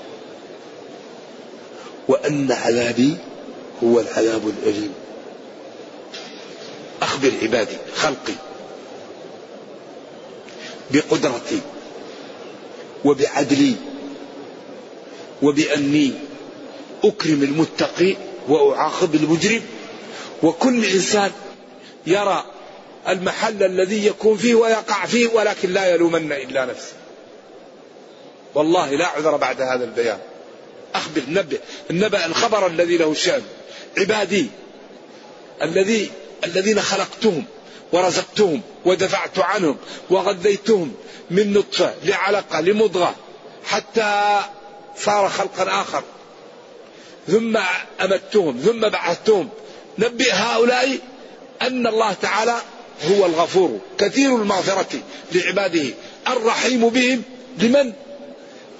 [2.07, 3.17] وأن عذابي
[3.83, 4.93] هو العذاب الأليم.
[7.01, 8.33] أخبر عبادي خلقي
[10.91, 11.59] بقدرتي
[13.05, 13.75] وبعدلي
[15.41, 16.13] وبأني
[17.03, 18.15] أكرم المتقي
[18.47, 19.62] وأعاقب المجرم.
[20.43, 21.31] وكل إنسان
[22.07, 22.43] يرى
[23.07, 26.93] المحل الذي يكون فيه ويقع فيه ولكن لا يلومن إلا نفسه.
[28.55, 30.19] والله لا عذر بعد هذا البيان.
[30.95, 31.57] أخبر نبه
[31.89, 33.41] النبأ الخبر الذي له شأن.
[33.97, 34.49] عبادي
[35.62, 36.12] الذي
[36.43, 37.43] الذين خلقتهم
[37.91, 39.77] ورزقتهم ودفعت عنهم
[40.10, 40.93] وغذيتهم
[41.31, 43.15] من نطفة لعلقة لمضغة
[43.65, 44.39] حتى
[44.97, 46.03] صار خلقا آخر.
[47.27, 47.57] ثم
[48.01, 49.49] أمتهم ثم بعثتهم.
[49.97, 50.97] نبئ هؤلاء
[51.61, 52.55] أن الله تعالى
[53.11, 54.99] هو الغفور كثير المغفرة
[55.31, 55.85] لعباده.
[56.27, 57.23] الرحيم بهم
[57.57, 57.93] لمن؟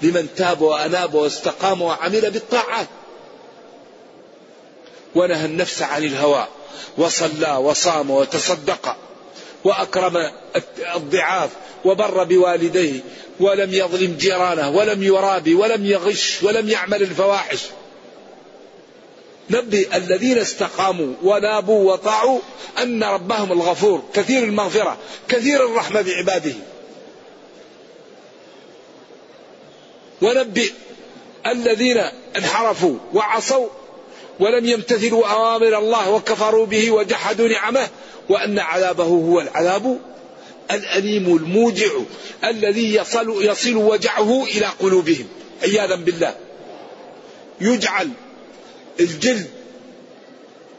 [0.02, 2.88] لمن تاب وأناب واستقام وعمل بالطاعات.
[5.14, 6.46] ونهى النفس عن الهوى
[6.98, 8.96] وصلى وصام وتصدق
[9.64, 10.30] وأكرم
[10.96, 11.50] الضعاف
[11.84, 13.00] وبر بوالديه
[13.40, 17.58] ولم يظلم جيرانه ولم يرابي ولم يغش ولم يعمل الفواحش.
[19.50, 22.40] نبئ الذين استقاموا ونابوا وطاعوا
[22.82, 26.54] أن ربهم الغفور كثير المغفرة كثير الرحمة بعباده.
[30.22, 30.72] ونبئ
[31.46, 31.98] الذين
[32.36, 33.68] انحرفوا وعصوا
[34.40, 37.88] ولم يمتثلوا أوامر الله وكفروا به وجحدوا نعمه
[38.28, 39.98] وأن عذابه هو العذاب
[40.70, 41.90] الأليم الموجع
[42.44, 45.26] الذي يصل, يصل وجعه إلى قلوبهم
[45.62, 46.34] عياذا بالله.
[47.60, 48.10] يجعل
[49.00, 49.46] الجلد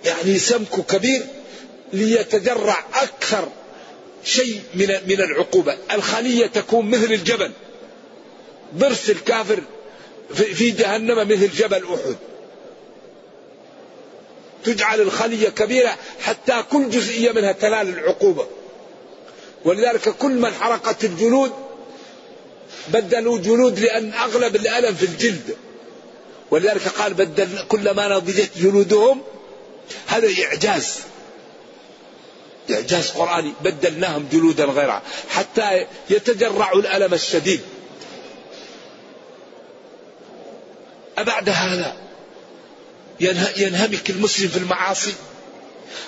[0.05, 1.25] يعني سمك كبير
[1.93, 3.49] ليتجرع أكثر
[4.23, 5.77] شيء من من العقوبة.
[5.91, 7.51] الخلية تكون مثل الجبل.
[8.75, 9.59] ضرس الكافر
[10.33, 12.15] في جهنم مثل جبل أحد.
[14.63, 18.47] تجعل الخلية كبيرة حتى كل جزئية منها تنال العقوبة.
[19.65, 21.51] ولذلك كل من حرقت الجلود
[22.87, 25.55] بدلوا جلود لأن أغلب الألم في الجلد.
[26.51, 29.21] ولذلك قال بدل كلما نضجت جلودهم
[30.07, 30.99] هذا إعجاز.
[32.71, 37.61] إعجاز قرآني بدلناهم جلودا غيرها حتى يتجرعوا الألم الشديد.
[41.17, 41.97] أبعد هذا؟
[43.57, 45.13] ينهمك المسلم في المعاصي؟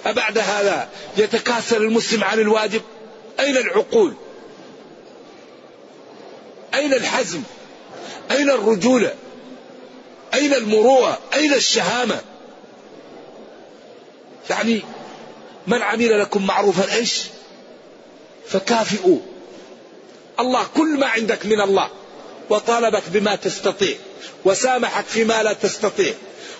[0.06, 2.82] أبعد هذا؟ يتكاسل المسلم عن الواجب؟
[3.40, 4.14] أين العقول؟
[6.74, 7.42] أين الحزم؟
[8.32, 9.14] أين الرجولة؟
[10.34, 12.22] أين المروءة؟ أين الشهامة؟
[14.50, 14.82] يعني
[15.68, 17.24] من عمل لكم معروفا إيش؟
[18.48, 19.20] فكافئوا
[20.40, 21.90] الله كل ما عندك من الله
[22.50, 23.96] وطالبك بما تستطيع
[24.46, 26.14] وسامحك فيما لا تستطيع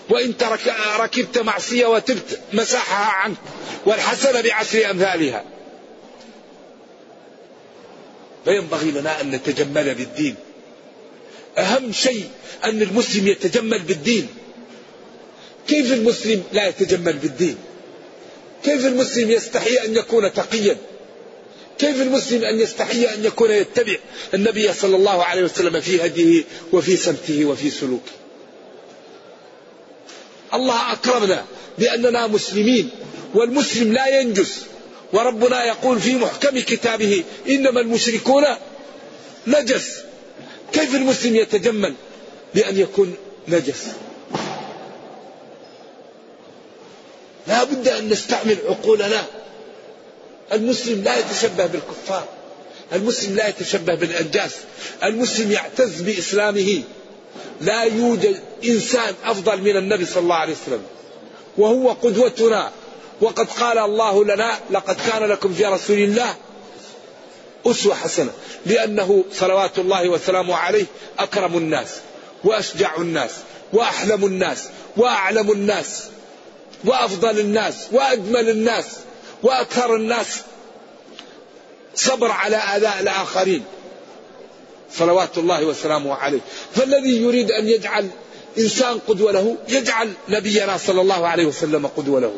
[0.10, 3.38] وإن ترك ركبت معصية وتبت مساحها عنك
[3.86, 5.44] والحسنة بعشر أمثالها.
[8.46, 10.36] فينبغي لنا أن نتجمل بالدين.
[11.58, 12.24] أهم شيء
[12.64, 14.28] أن المسلم يتجمل بالدين.
[15.68, 17.58] كيف المسلم لا يتجمل بالدين؟
[18.64, 20.78] كيف المسلم يستحي أن يكون تقيا؟
[21.80, 23.96] كيف المسلم أن يستحي أن يكون يتبع
[24.34, 28.12] النبي صلى الله عليه وسلم في هديه وفي سمته وفي سلوكه؟
[30.54, 31.46] الله أكرمنا
[31.78, 32.90] بأننا مسلمين
[33.34, 34.62] والمسلم لا ينجس
[35.14, 38.44] وربنا يقول في محكم كتابه إنما المشركون
[39.48, 39.98] نجس.
[40.74, 41.94] كيف المسلم يتجمل
[42.56, 43.16] بأن يكون
[43.48, 43.84] نجس؟
[47.48, 49.24] لا بد أن نستعمل عقولنا.
[50.52, 52.28] المسلم لا يتشبه بالكفار.
[52.94, 54.52] المسلم لا يتشبه بالأنجاس.
[55.04, 56.84] المسلم يعتز بإسلامه.
[57.62, 60.82] لا يوجد إنسان أفضل من النبي صلى الله عليه وسلم.
[61.58, 62.72] وهو قدوتنا.
[63.22, 66.36] وقد قال الله لنا لقد كان لكم في رسول الله
[67.66, 68.32] أسوة حسنة
[68.66, 70.86] لأنه صلوات الله وسلامه عليه
[71.20, 71.90] أكرم الناس
[72.44, 73.32] وأشجع الناس
[73.74, 76.04] وأحلم الناس وأعلم الناس
[76.86, 78.86] وأفضل الناس وأجمل الناس
[79.44, 80.28] وأكثر الناس
[81.96, 83.64] صبر على آذاء الآخرين.
[84.94, 86.40] صلوات الله وسلامه عليه.
[86.76, 88.10] فالذي يريد أن يجعل
[88.58, 92.34] إنسان قدوة له يجعل نبينا صلى الله عليه وسلم قدوة له.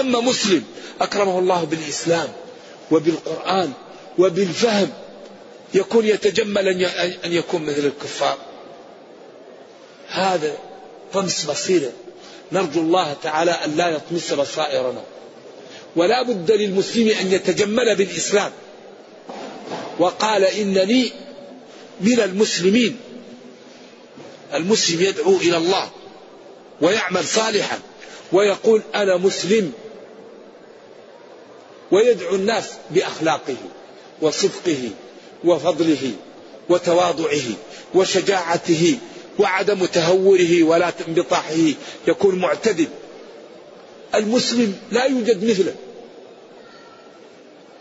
[0.00, 0.64] أما مسلم
[1.00, 2.28] أكرمه الله بالإسلام
[2.90, 3.72] وبالقرآن
[4.18, 4.90] وبالفهم
[5.74, 6.68] يكون يتجمل
[7.24, 8.38] أن يكون مثل الكفار.
[10.08, 10.56] هذا
[11.12, 11.92] طمس بصيرة.
[12.52, 15.02] نرجو الله تعالى أن لا يطمس بصائرنا
[15.96, 18.52] ولا بد للمسلم أن يتجمل بالإسلام.
[19.98, 21.12] وقال إنني
[22.00, 22.96] من المسلمين.
[24.54, 25.90] المسلم يدعو إلى الله
[26.80, 27.78] ويعمل صالحا
[28.32, 29.72] ويقول أنا مسلم.
[31.90, 33.56] ويدعو الناس بأخلاقه.
[34.22, 34.90] وصدقه
[35.44, 36.12] وفضله
[36.68, 37.48] وتواضعه
[37.94, 38.98] وشجاعته
[39.38, 41.72] وعدم تهوره ولا انبطاحه
[42.08, 42.88] يكون معتدل.
[44.14, 45.74] المسلم لا يوجد مثله.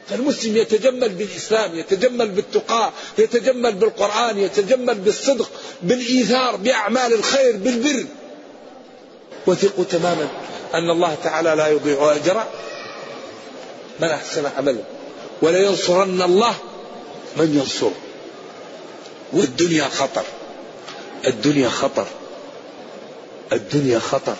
[0.10, 5.52] فالمسلم يتجمل بالإسلام يتجمل بالتقاء يتجمل بالقرآن يتجمل بالصدق
[5.84, 8.06] بالإيثار بأعمال الخير بالبر.
[9.47, 10.28] وثقوا تماما
[10.73, 12.43] أن الله تعالى لا يضيع أجر
[13.99, 14.98] من أحسن عملا
[15.41, 16.56] ولينصرن الله
[17.38, 17.91] من ينصر.
[19.34, 20.23] والدنيا خطر.
[21.28, 22.08] الدنيا خطر.
[23.54, 24.36] الدنيا خطر.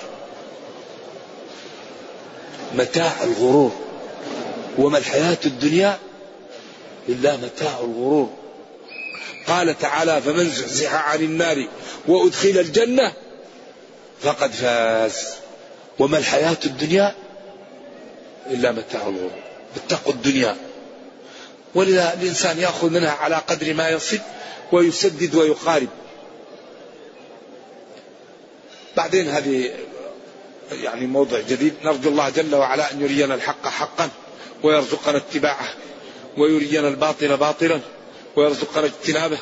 [2.76, 3.72] متاع الغرور.
[4.78, 6.00] وما الحياة الدنيا
[7.10, 8.30] إلا متاع الغرور.
[9.48, 11.68] قال تعالى فمن زحزح عن النار
[12.08, 13.14] وأدخل الجنة
[14.22, 15.28] فقد فاز.
[16.00, 17.16] وما الحياة الدنيا
[18.50, 19.32] إلا متاع الغرور.
[19.76, 20.69] اتقوا الدنيا.
[21.76, 24.20] ولذا الإنسان يأخذ منها على قدر ما يصب
[24.72, 25.88] ويسدد ويقارب.
[28.98, 29.72] بعدين هذه
[30.72, 31.74] يعني موضع جديد.
[31.84, 34.10] نرجو الله جل وعلا أن يرينا الحق حقا
[34.64, 35.68] ويرزقنا اتباعه
[36.38, 37.80] ويرينا الباطل باطلا
[38.36, 39.38] ويرزقنا اجتنابه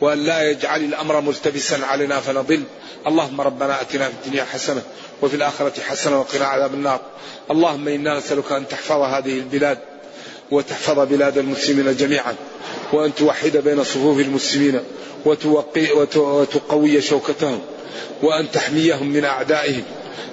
[0.00, 2.62] وأن لا يجعل الأمر ملتبسا علينا فنضل.
[3.06, 4.82] اللهم ربنا أتنا في الدنيا حسنة
[5.22, 7.00] وفي الآخرة حسنة وقنا عذاب النار.
[7.50, 9.78] اللهم إنا نسألك أن تحفظ هذه البلاد
[10.50, 12.34] وتحفظ بلاد المسلمين جميعا
[12.92, 14.80] وأن توحد بين صفوف المسلمين
[15.24, 17.60] وتوقي وتقوي شوكتهم
[18.22, 19.82] وأن تحميهم من أعدائهم.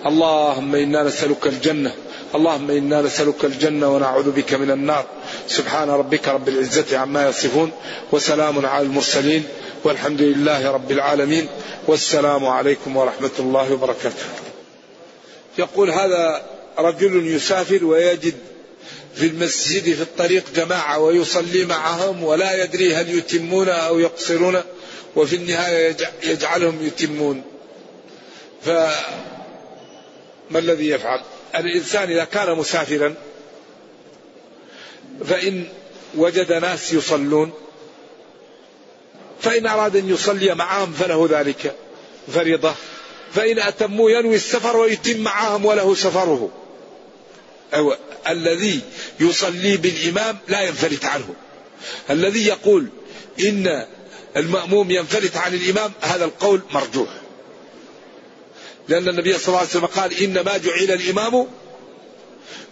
[0.06, 1.94] اللهم إنا نسألك الجنة
[2.36, 5.06] اللهم إنا نسألك الجنة ونعوذ بك من النار.
[5.48, 7.72] سبحان ربك رب العزة عما يصفون
[8.12, 9.44] وسلام على المرسلين
[9.84, 11.48] والحمد لله رب العالمين.
[11.88, 14.26] والسلام عليكم ورحمة الله وبركاته.
[15.58, 16.42] يقول هذا
[16.80, 18.34] رجل يسافر ويجد
[19.20, 24.62] في المسجد في الطريق جماعة ويصلي معهم ولا يدري هل يتمون أو يقصرون
[25.16, 27.44] وفي النهاية يجعلهم يتمون.
[28.62, 28.96] فما
[30.56, 31.22] الذي يفعل؟
[31.56, 33.16] الإنسان إذا كان مسافرا
[35.26, 35.68] فإن
[36.16, 37.52] وجد ناس يصلون
[39.42, 41.76] فإن أراد أن يصلي معهم فله ذلك
[42.34, 42.74] فريضة
[43.34, 46.52] فإن أتموا ينوي السفر ويتم معهم وله سفره.
[47.74, 47.96] أو
[48.28, 48.82] الذي
[49.20, 51.36] يصلي بالإمام لا ينفلت عنه.
[52.10, 52.88] الذي يقول
[53.40, 53.86] إن
[54.38, 57.10] المأموم ينفلت عن الإمام هذا القول مرجوح.
[58.88, 61.48] لأن النبي صلى الله عليه وسلم قال إنما جعل الإمام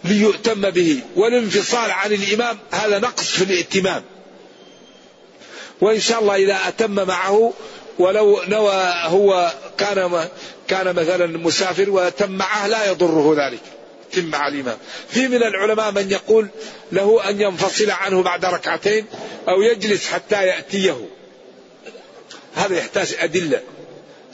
[0.04, 4.02] ليؤتم به والانفصال عن الإمام هذا نقص في الائتمام
[5.80, 7.52] وإن شاء الله إذا أتم معه
[7.98, 10.28] ولو نوى هو كان
[10.68, 13.60] كان مثلا مسافر وتم معه لا يضره ذلك.
[14.12, 14.76] تم مع الإمام
[15.08, 16.48] في من العلماء من يقول
[16.92, 19.06] له أن ينفصل عنه بعد ركعتين
[19.48, 21.08] أو يجلس حتى يأتيه.
[22.54, 23.62] هذا يحتاج أدلة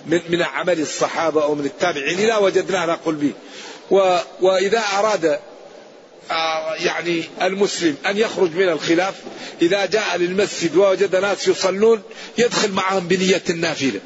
[0.06, 2.18] من من عمل الصحابة أو من التابعين.
[2.18, 3.32] إذا وجدناه نقول به.
[3.90, 5.38] و وإذا أراد
[6.30, 9.14] آه، يعني المسلم أن يخرج من الخلاف
[9.62, 12.02] إذا جاء للمسجد ووجد ناس يصلون
[12.38, 14.00] يدخل معهم بنية النافلة.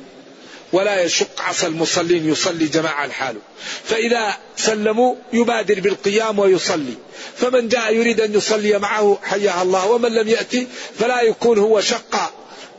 [0.76, 3.40] ولا يشق عصا المصلين يصلي جماعة لحاله.
[3.84, 6.94] فإذا سلموا يبادر بالقيام ويصلي.
[7.36, 9.86] فمن جاء يريد أن يصلي معه حياه الله.
[9.86, 10.66] ومن لم يأتي
[10.98, 12.32] فلا يكون هو شق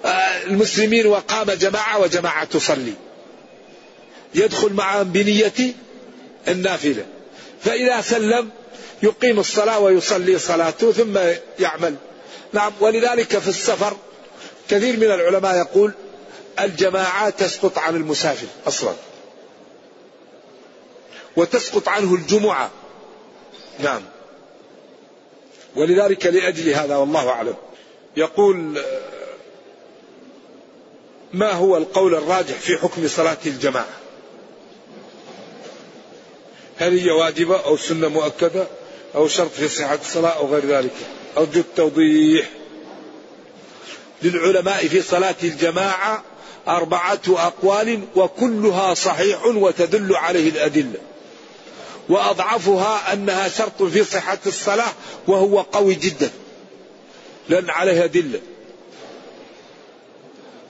[0.05, 2.93] آه، المسلمين وقام جماعة وجماعة تصلي.
[4.35, 5.73] يدخل معهم بنية
[6.47, 7.05] النافلة.
[7.63, 8.49] فإذا سلم
[9.03, 11.19] يقيم الصلاة ويصلي صلاته ثم
[11.59, 11.95] يعمل.
[12.53, 13.97] نعم ولذلك في السفر
[14.69, 15.93] كثير من العلماء يقول
[16.59, 18.93] الجماعات تسقط عن المسافر أصلا.
[21.35, 22.71] وتسقط عنه الجمعة.
[23.79, 24.01] نعم.
[25.75, 27.55] ولذلك لأجل هذا والله أعلم.
[28.17, 28.81] يقول
[31.33, 33.97] ما هو القول الراجح في حكم صلاة الجماعة؟
[36.77, 38.67] هل هي واجبة أو سنة مؤكدة
[39.15, 40.93] أو شرط في صحة الصلاة أو غير ذلك؟
[41.37, 42.49] أرجو التوضيح.
[44.21, 46.23] للعلماء في صلاة الجماعة
[46.67, 50.99] أربعة أقوال وكلها صحيح وتدل عليه الأدلة.
[52.09, 54.91] وأضعفها أنها شرط في صحة الصلاة
[55.27, 56.29] وهو قوي جدا
[57.49, 58.39] لأن عليها أدلة.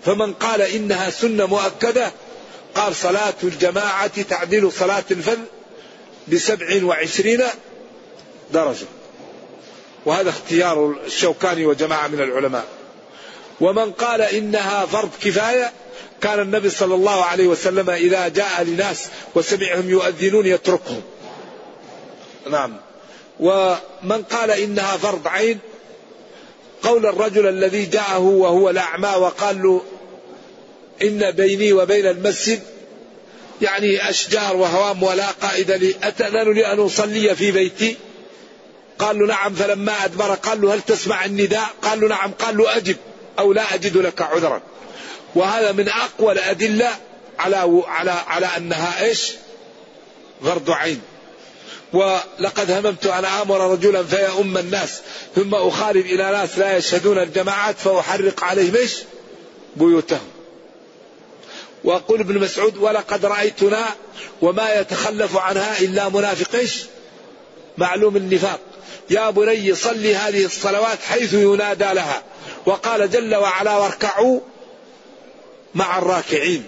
[0.06, 2.12] فمن قال إنها سنة مؤكدة
[2.76, 5.40] قال صلاة الجماعة تعدل صلاة الفذ
[6.28, 7.44] بسبع وعشرين
[8.54, 8.86] درجة.
[10.06, 12.66] وهذا اختيار الشوكاني وجماعة من العلماء.
[13.62, 15.72] ومن قال إنها فرض كفاية
[16.22, 19.06] كان النبي صلى الله عليه وسلم إذا جاء لناس
[19.36, 21.02] وسمعهم يؤذنون يتركهم.
[22.50, 22.78] نعم.
[23.40, 25.60] ومن قال إنها فرض عين
[26.84, 29.82] قول الرجل الذي جاءه وهو الأعمى وقال له
[31.02, 32.60] إن بيني وبين المسجد
[33.62, 37.98] يعني أشجار وهوام ولا قائد لي أتأذن لي أن أصلي في بيتي؟
[39.00, 42.78] قال له نعم فلما أدبر قال له هل تسمع النداء؟ قال له نعم قال له
[42.78, 42.96] أجب
[43.40, 44.62] أو لا أجد لك عذرا.
[45.36, 46.90] وهذا من أقوى الأدلة
[47.40, 49.32] على على على أنها إيش؟
[50.44, 51.02] فرض عين.
[51.94, 55.02] ولقد هممت أن آمر رجلا فيؤم الناس
[55.36, 58.98] ثم أخالف إلى ناس لا يشهدون الجماعات فأحرق عليهم إيش؟
[59.76, 60.28] بيوتهم.
[61.84, 63.86] ويقول ابن مسعود ولقد رأيتنا
[64.42, 66.84] وما يتخلف عنها إلا منافق إيش؟
[67.78, 68.60] معلوم النفاق.
[69.10, 72.24] يا بني صلي هذه الصلوات حيث ينادى لها.
[72.66, 74.40] وقال جل وعلا واركعوا
[75.76, 76.64] مع الراكعين.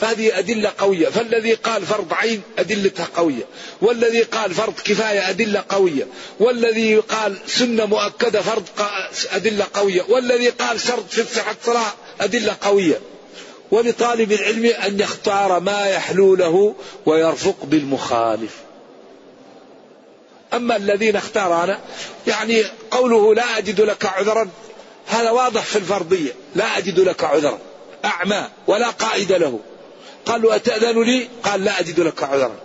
[0.00, 1.08] فهذه أدلة قوية.
[1.08, 3.44] فالذي قال فرض عين أدلتها قوية.
[3.82, 6.06] والذي قال فرض كفاية أدلة قوية.
[6.40, 8.64] والذي قال سنة مؤكدة فرض
[9.32, 10.02] أدلة قوية.
[10.08, 13.00] والذي قال شرط في صحة الصلاة أدلة قوية.
[13.70, 16.74] ولطالب العلم أن يختار ما يحلو له
[17.06, 18.66] ويرفق بالمخالف.
[20.54, 21.80] أما الذين اختار أنا
[22.26, 24.48] يعني قوله لا أجد لك عذرا
[25.06, 26.32] هذا واضح في الفرضية.
[26.54, 27.58] لا أجد لك عذرا.
[28.04, 29.60] أعمى ولا قائد له.
[30.26, 32.56] قالوا أتأذن لي؟ قال لا أجد لك عذرا.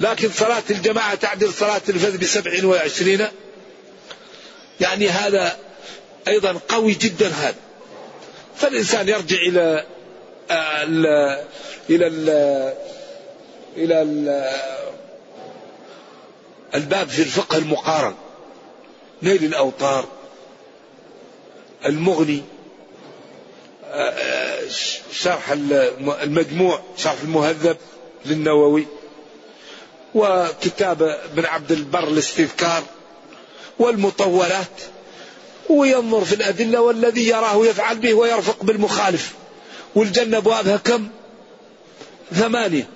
[0.00, 3.26] لكن صلاة الجماعة تعدل صلاة الفذ بسبع وعشرين.
[4.80, 5.56] يعني هذا
[6.28, 7.54] أيضا قوي جدا هذا.
[8.56, 9.84] فالإنسان يرجع إلى
[10.50, 11.06] ال
[11.90, 12.28] إلى ال
[13.76, 14.44] إلى ال
[16.74, 18.14] الباب في الفقه المقارن.
[19.22, 20.08] نيل الأوطار
[21.86, 22.42] المغني
[25.12, 25.50] شرح
[26.22, 27.76] المجموع شرح المهذب
[28.26, 28.86] للنووي
[30.14, 32.82] وكتاب ابن عبد البر الاستذكار
[33.78, 34.80] والمطولات
[35.70, 39.32] وينظر في الأدلة والذي يراه يفعل به ويرفق بالمخالف.
[39.94, 41.08] والجنة أبوابها كم؟
[42.34, 42.88] ثمانية.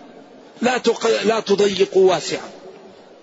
[0.63, 0.81] لا
[1.25, 2.56] لا تضيقوا واسعا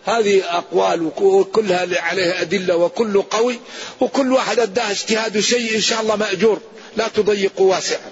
[0.06, 3.60] هذه أقوال وكلها عليها أدلة وكل قوي
[4.02, 6.62] وكل واحد أداه اجتهاد شيء إن شاء الله مأجور
[6.98, 8.12] لا تضيقوا واسعا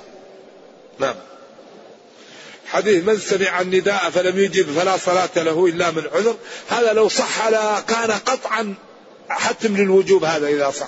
[0.99, 1.15] نعم.
[2.67, 6.37] حديث من سمع النداء فلم يجب فلا صلاة له إلا من عذر.
[6.69, 8.75] هذا لو صح كان قطعا
[9.29, 10.87] حتم للوجوب هذا إذا صح.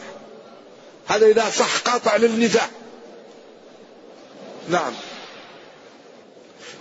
[1.08, 2.70] هذا إذا صح قاطع للنزاع
[4.70, 4.94] نعم.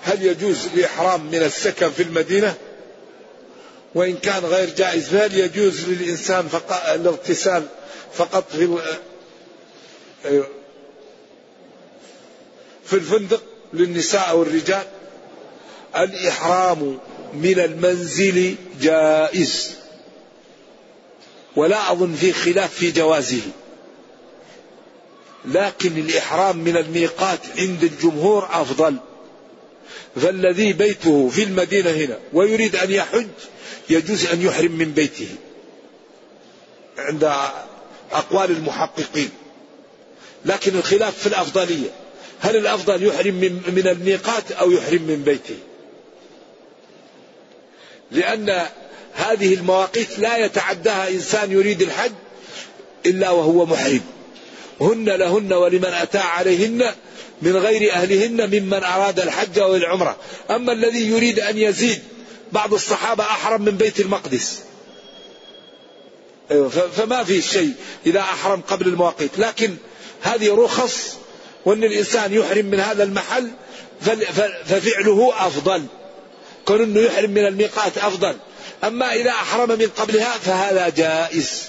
[0.02, 2.54] هل يجوز الإحرام من السكن في المدينة؟
[3.94, 7.66] وإن كان غير جائز فهل يجوز للإنسان فقط الاغتسال
[8.14, 8.78] فقط في
[10.24, 10.48] أيوه.
[12.84, 14.86] في الفندق للنساء والرجال
[15.96, 16.98] الإحرام
[17.34, 19.70] من المنزل جائز.
[21.56, 23.40] ولا أظن في خلاف في جوازه.
[25.44, 28.96] لكن الإحرام من الميقات عند الجمهور أفضل.
[30.16, 33.26] فالذي بيته في المدينة هنا ويريد أن يحج
[33.92, 35.28] يجوز أن يحرم من بيته
[36.98, 37.24] عند
[38.12, 39.30] أقوال المحققين.
[40.44, 41.90] لكن الخلاف في الأفضلية.
[42.40, 43.34] هل الأفضل يحرم
[43.74, 45.56] من, الميقات أو يحرم من بيته؟
[48.10, 48.66] لأن
[49.14, 52.12] هذه المواقيت لا يتعداها إنسان يريد الحج
[53.06, 54.00] إلا وهو محرم.
[54.80, 56.92] هن لهن ولمن أتى عليهن
[57.42, 60.16] من غير أهلهن ممن أراد الحج أو العمرة
[60.50, 62.02] أما الذي يريد أن يزيد
[62.52, 64.60] بعض الصحابة أحرم من بيت المقدس.
[66.50, 67.72] أيوة، فما في شيء
[68.06, 69.38] إذا أحرم قبل المواقيت.
[69.38, 69.76] لكن
[70.22, 71.16] هذه رخص
[71.64, 73.50] وأن الإنسان يحرم من هذا المحل
[74.64, 75.84] ففعله أفضل.
[76.64, 78.36] كون أنه يحرم من الميقات أفضل.
[78.84, 81.62] أما إذا أحرم من قبلها فهذا جائز.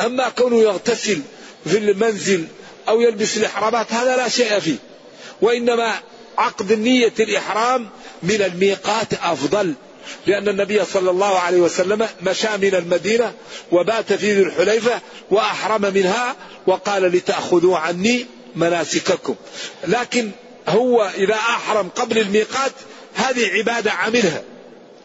[0.00, 1.20] أما كونه يغتسل
[1.64, 2.46] في المنزل
[2.88, 4.76] أو يلبس الإحرامات هذا لا شيء فيه.
[5.42, 6.00] وإنما
[6.38, 7.88] عقد نية الإحرام
[8.22, 9.74] من الميقات أفضل
[10.26, 13.32] لأن النبي صلى الله عليه وسلم مشى من المدينة
[13.72, 15.00] وبات في ذي الحليفة
[15.30, 16.36] وأحرم منها
[16.66, 19.34] وقال لتأخذوا عني مناسككم.
[19.86, 20.30] لكن
[20.68, 22.72] هو إذا أحرم قبل الميقات
[23.14, 24.42] هذه عبادة عملها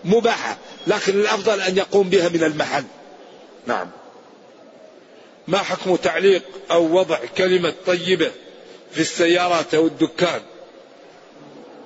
[0.06, 0.58] مباحة
[0.88, 2.84] لكن الأفضل أن يقوم بها من المحل.
[3.68, 3.90] نعم.
[5.48, 8.32] ما حكم تعليق أو وضع كلمة طيبة
[8.94, 10.42] في السيارات أو الدكان؟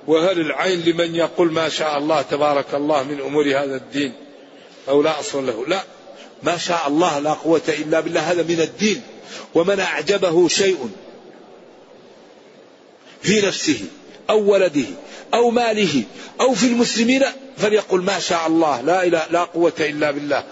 [0.06, 4.12] وهل العين لمن يقول ما شاء الله تبارك الله من أمور هذا الدين
[4.88, 5.84] أو لا أصل له؟ لا.
[6.42, 9.02] ما شاء الله لا قوة إلا بالله هذا من الدين.
[9.54, 10.90] ومن أعجبه شيء
[13.22, 13.84] في نفسه
[14.30, 14.86] أو ولده
[15.34, 16.02] أو ماله
[16.40, 17.24] أو في المسلمين
[17.56, 20.44] فليقل ما شاء الله لا إله لا قوة إلا بالله.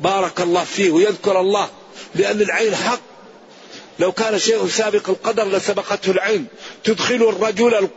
[0.00, 1.68] بارك الله فيه ويذكر الله
[2.14, 3.00] لأن العين حق.
[3.98, 6.46] لو كان شيء سابق القدر لسبقته العين.
[6.84, 7.88] تدخل الرجل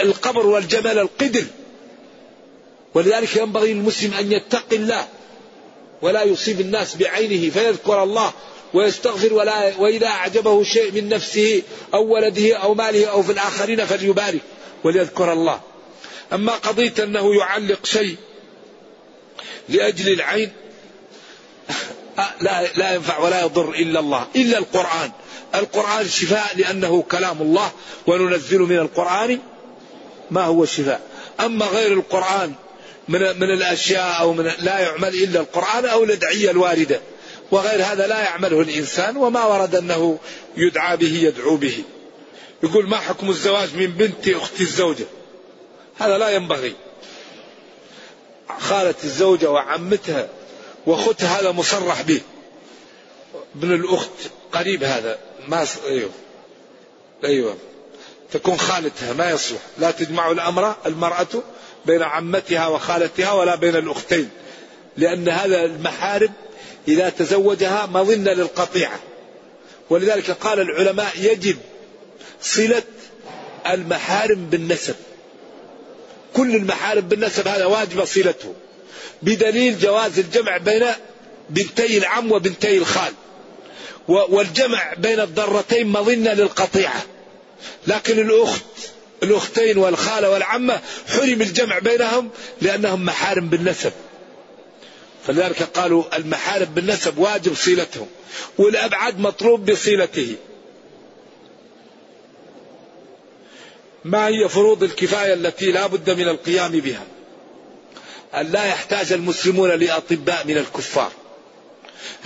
[0.00, 1.44] القبر والجمل القدر.
[2.94, 5.06] ولذلك ينبغي للمسلم أن يتقي الله
[6.02, 8.32] ولا يصيب الناس بعينه فيذكر الله
[8.74, 11.62] ويستغفر ولا وإذا أعجبه شيء من نفسه
[11.94, 14.40] أو ولده أو ماله أو في الآخرين فليبارك
[14.84, 15.60] وليذكر الله.
[16.32, 18.16] أما قضية أنه يعلق شيء
[19.68, 20.52] لأجل العين
[22.40, 25.10] لا لا ينفع ولا يضر إلا الله إلا القرآن.
[25.54, 27.72] القرآن شفاء لأنه كلام الله
[28.06, 29.38] وننزل من القرآن
[30.30, 31.00] ما هو شفاء.
[31.40, 32.52] أما غير القرآن
[33.08, 37.00] من من الأشياء أو من لا يعمل إلا القرآن أو الأدعية الواردة.
[37.50, 40.18] وغير هذا لا يعمله الإنسان وما ورد أنه
[40.56, 41.84] يدعى به يدعو به.
[42.62, 45.06] يقول ما حكم الزواج من بنت أخت الزوجة؟
[45.98, 46.74] هذا لا ينبغي.
[48.58, 50.28] خالة الزوجة وعمتها
[50.86, 52.20] واختها هذا مصرح به.
[53.56, 54.10] ابن الأخت
[54.52, 55.18] قريب هذا
[55.48, 56.10] ما أيوه.
[57.24, 57.56] أيوه.
[58.32, 59.58] تكون خالتها ما يصلح.
[59.78, 61.42] لا تجمع الأمر المرأة
[61.86, 64.28] بين عمتها وخالتها ولا بين الأختين
[64.96, 66.32] لأن هذا المحارم
[66.88, 69.00] إذا تزوجها مظنة للقطيعة.
[69.90, 71.56] ولذلك قال العلماء يجب
[72.42, 72.82] صلة
[73.66, 74.94] المحارم بالنسب.
[76.34, 78.54] كل المحارم بالنسب هذا واجب صلته
[79.22, 80.84] بدليل جواز الجمع بين
[81.50, 83.12] بنتي العم وبنتي الخال
[84.08, 87.02] والجمع بين الضرتين مظنة للقطيعة.
[87.86, 88.64] لكن الأخت
[89.22, 92.30] الأختين والخالة والعمة حرم الجمع بينهم
[92.62, 93.92] لأنهم محارم بالنسب.
[95.26, 98.06] فلذلك قالوا المحارم بالنسب واجب صلتهم
[98.58, 100.34] والأبعد مطلوب بصلته.
[104.04, 107.04] ما هي فروض الكفاية التي لا بد من القيام بها؟
[108.34, 111.12] أن لا يحتاج المسلمون لأطباء من الكفار.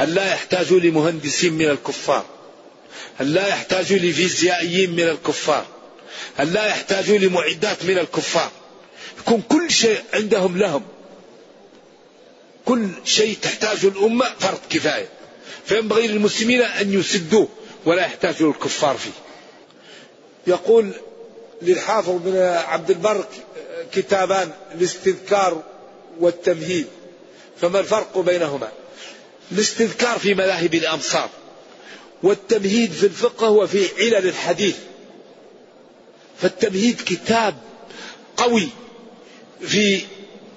[0.00, 2.24] أن لا يحتاجوا لمهندسين من الكفار.
[3.20, 5.66] أن لا يحتاجوا لفيزيائيين من الكفار.
[6.40, 8.51] أن لا يحتاجوا لمعدات من الكفار.
[9.18, 10.82] يكون كل شيء عندهم لهم.
[12.64, 15.09] كل شيء تحتاجه الأمة فرض كفاية.
[15.66, 17.48] فينبغي للمسلمين أن يسدوه
[17.84, 19.11] ولا يحتاجوا الكفار فيه.
[20.46, 20.92] يقول
[21.62, 22.36] للحافظ بن
[22.66, 23.24] عبد البر
[23.92, 25.62] كتابان الاستذكار
[26.20, 26.86] والتمهيد.
[27.61, 28.68] فما الفرق بينهما؟
[29.53, 31.30] الاستذكار في مذاهب الأمصار
[32.22, 34.76] والتمهيد في الفقه وفي علل الحديث.
[36.42, 37.54] فالتمهيد كتاب
[38.36, 38.68] قوي
[39.60, 40.00] في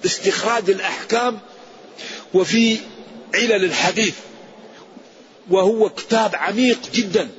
[0.05, 1.39] استخراج الأحكام
[2.33, 2.77] وفي
[3.35, 4.13] علل الحديث
[5.49, 7.29] وهو كتاب عميق جدا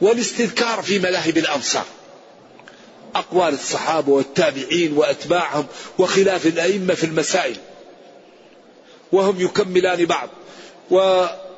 [0.00, 1.84] والاستذكار في مذاهب الأمصار
[3.14, 5.66] أقوال الصحابة والتابعين وأتباعهم
[5.98, 7.56] وخلاف الأئمة في المسائل.
[9.12, 10.28] وهم يكملان بعض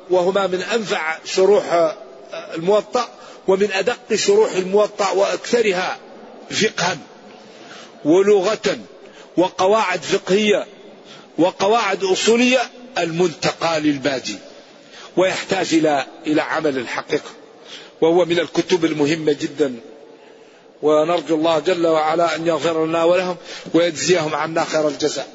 [0.09, 1.95] وهما من أنفع شروح
[2.33, 3.09] الموطأ
[3.47, 5.97] ومن أدق شروح الموطأ وأكثرها
[6.51, 6.97] فقها
[8.05, 8.77] ولغة
[9.37, 10.65] وقواعد فقهية
[11.37, 12.59] وقواعد أصولية
[12.97, 14.37] المنتقى للباجي
[15.17, 17.29] ويحتاج إلى إلى عمل الحقيقة
[18.01, 19.75] وهو من الكتب المهمة جدا
[20.81, 23.35] ونرجو الله جل وعلا أن يغفر لنا ولهم
[23.73, 25.27] ويجزيهم عنا خير الجزاء.